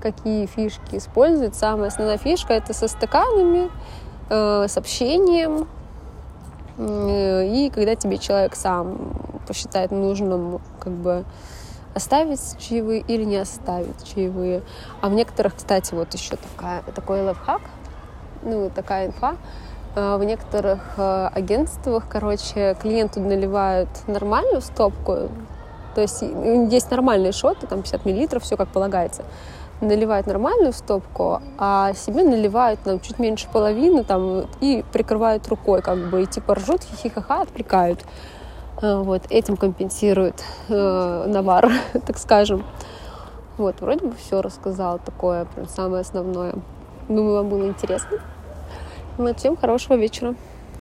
какие 0.00 0.46
фишки 0.46 0.96
используют. 0.96 1.54
Самая 1.54 1.88
основная 1.88 2.18
фишка— 2.18 2.52
это 2.54 2.72
со 2.74 2.88
стаканами, 2.88 3.70
э, 4.28 4.66
с 4.68 4.76
общением, 4.76 5.66
Э, 6.76 7.46
и 7.46 7.70
когда 7.70 7.94
тебе 7.94 8.18
человек 8.18 8.56
сам 8.56 9.14
посчитает 9.46 9.90
нужным 9.90 10.60
как 10.80 10.92
бы 10.92 11.24
оставить 11.94 12.40
чаевые 12.58 13.00
или 13.00 13.24
не 13.24 13.36
оставить 13.36 14.02
чаевые. 14.04 14.62
А 15.00 15.08
в 15.08 15.12
некоторых, 15.12 15.54
кстати, 15.54 15.94
вот 15.94 16.12
еще 16.14 16.36
такая, 16.36 16.82
такой 16.94 17.22
лайфхак, 17.22 17.60
ну, 18.42 18.70
такая 18.70 19.06
инфа, 19.06 19.32
э, 19.32 19.36
в 19.94 20.24
некоторых 20.24 20.80
э, 20.96 21.28
агентствах, 21.32 22.04
короче, 22.08 22.76
клиенту 22.80 23.20
наливают 23.20 23.88
нормальную 24.06 24.60
стопку, 24.60 25.28
то 25.94 26.00
есть 26.00 26.22
есть 26.22 26.90
нормальные 26.90 27.32
шоты, 27.32 27.66
там 27.66 27.82
50 27.82 28.04
миллилитров, 28.04 28.42
все 28.42 28.56
как 28.56 28.68
полагается, 28.68 29.24
наливают 29.80 30.26
нормальную 30.26 30.72
стопку, 30.72 31.40
а 31.58 31.92
себе 31.94 32.24
наливают 32.24 32.80
там 32.80 33.00
чуть 33.00 33.18
меньше 33.18 33.46
половины 33.52 34.04
там 34.04 34.46
и 34.60 34.84
прикрывают 34.92 35.46
рукой, 35.48 35.82
как 35.82 36.10
бы, 36.10 36.22
и 36.22 36.26
типа 36.26 36.56
ржут, 36.56 36.82
хихихаха, 36.82 37.42
отвлекают. 37.42 38.00
Э, 38.82 38.96
вот, 38.96 39.22
этим 39.30 39.56
компенсирует 39.56 40.42
э, 40.68 41.24
навар, 41.28 41.70
так 42.06 42.18
скажем. 42.18 42.64
Вот, 43.56 43.80
вроде 43.80 44.06
бы 44.06 44.14
все 44.16 44.42
рассказала 44.42 44.98
такое, 44.98 45.44
прям 45.44 45.68
самое 45.68 46.00
основное. 46.00 46.54
Думаю, 47.08 47.36
вам 47.36 47.48
было 47.48 47.66
интересно. 47.68 48.18
Вот, 49.16 49.38
всем 49.38 49.56
хорошего 49.56 49.96
вечера. 49.96 50.34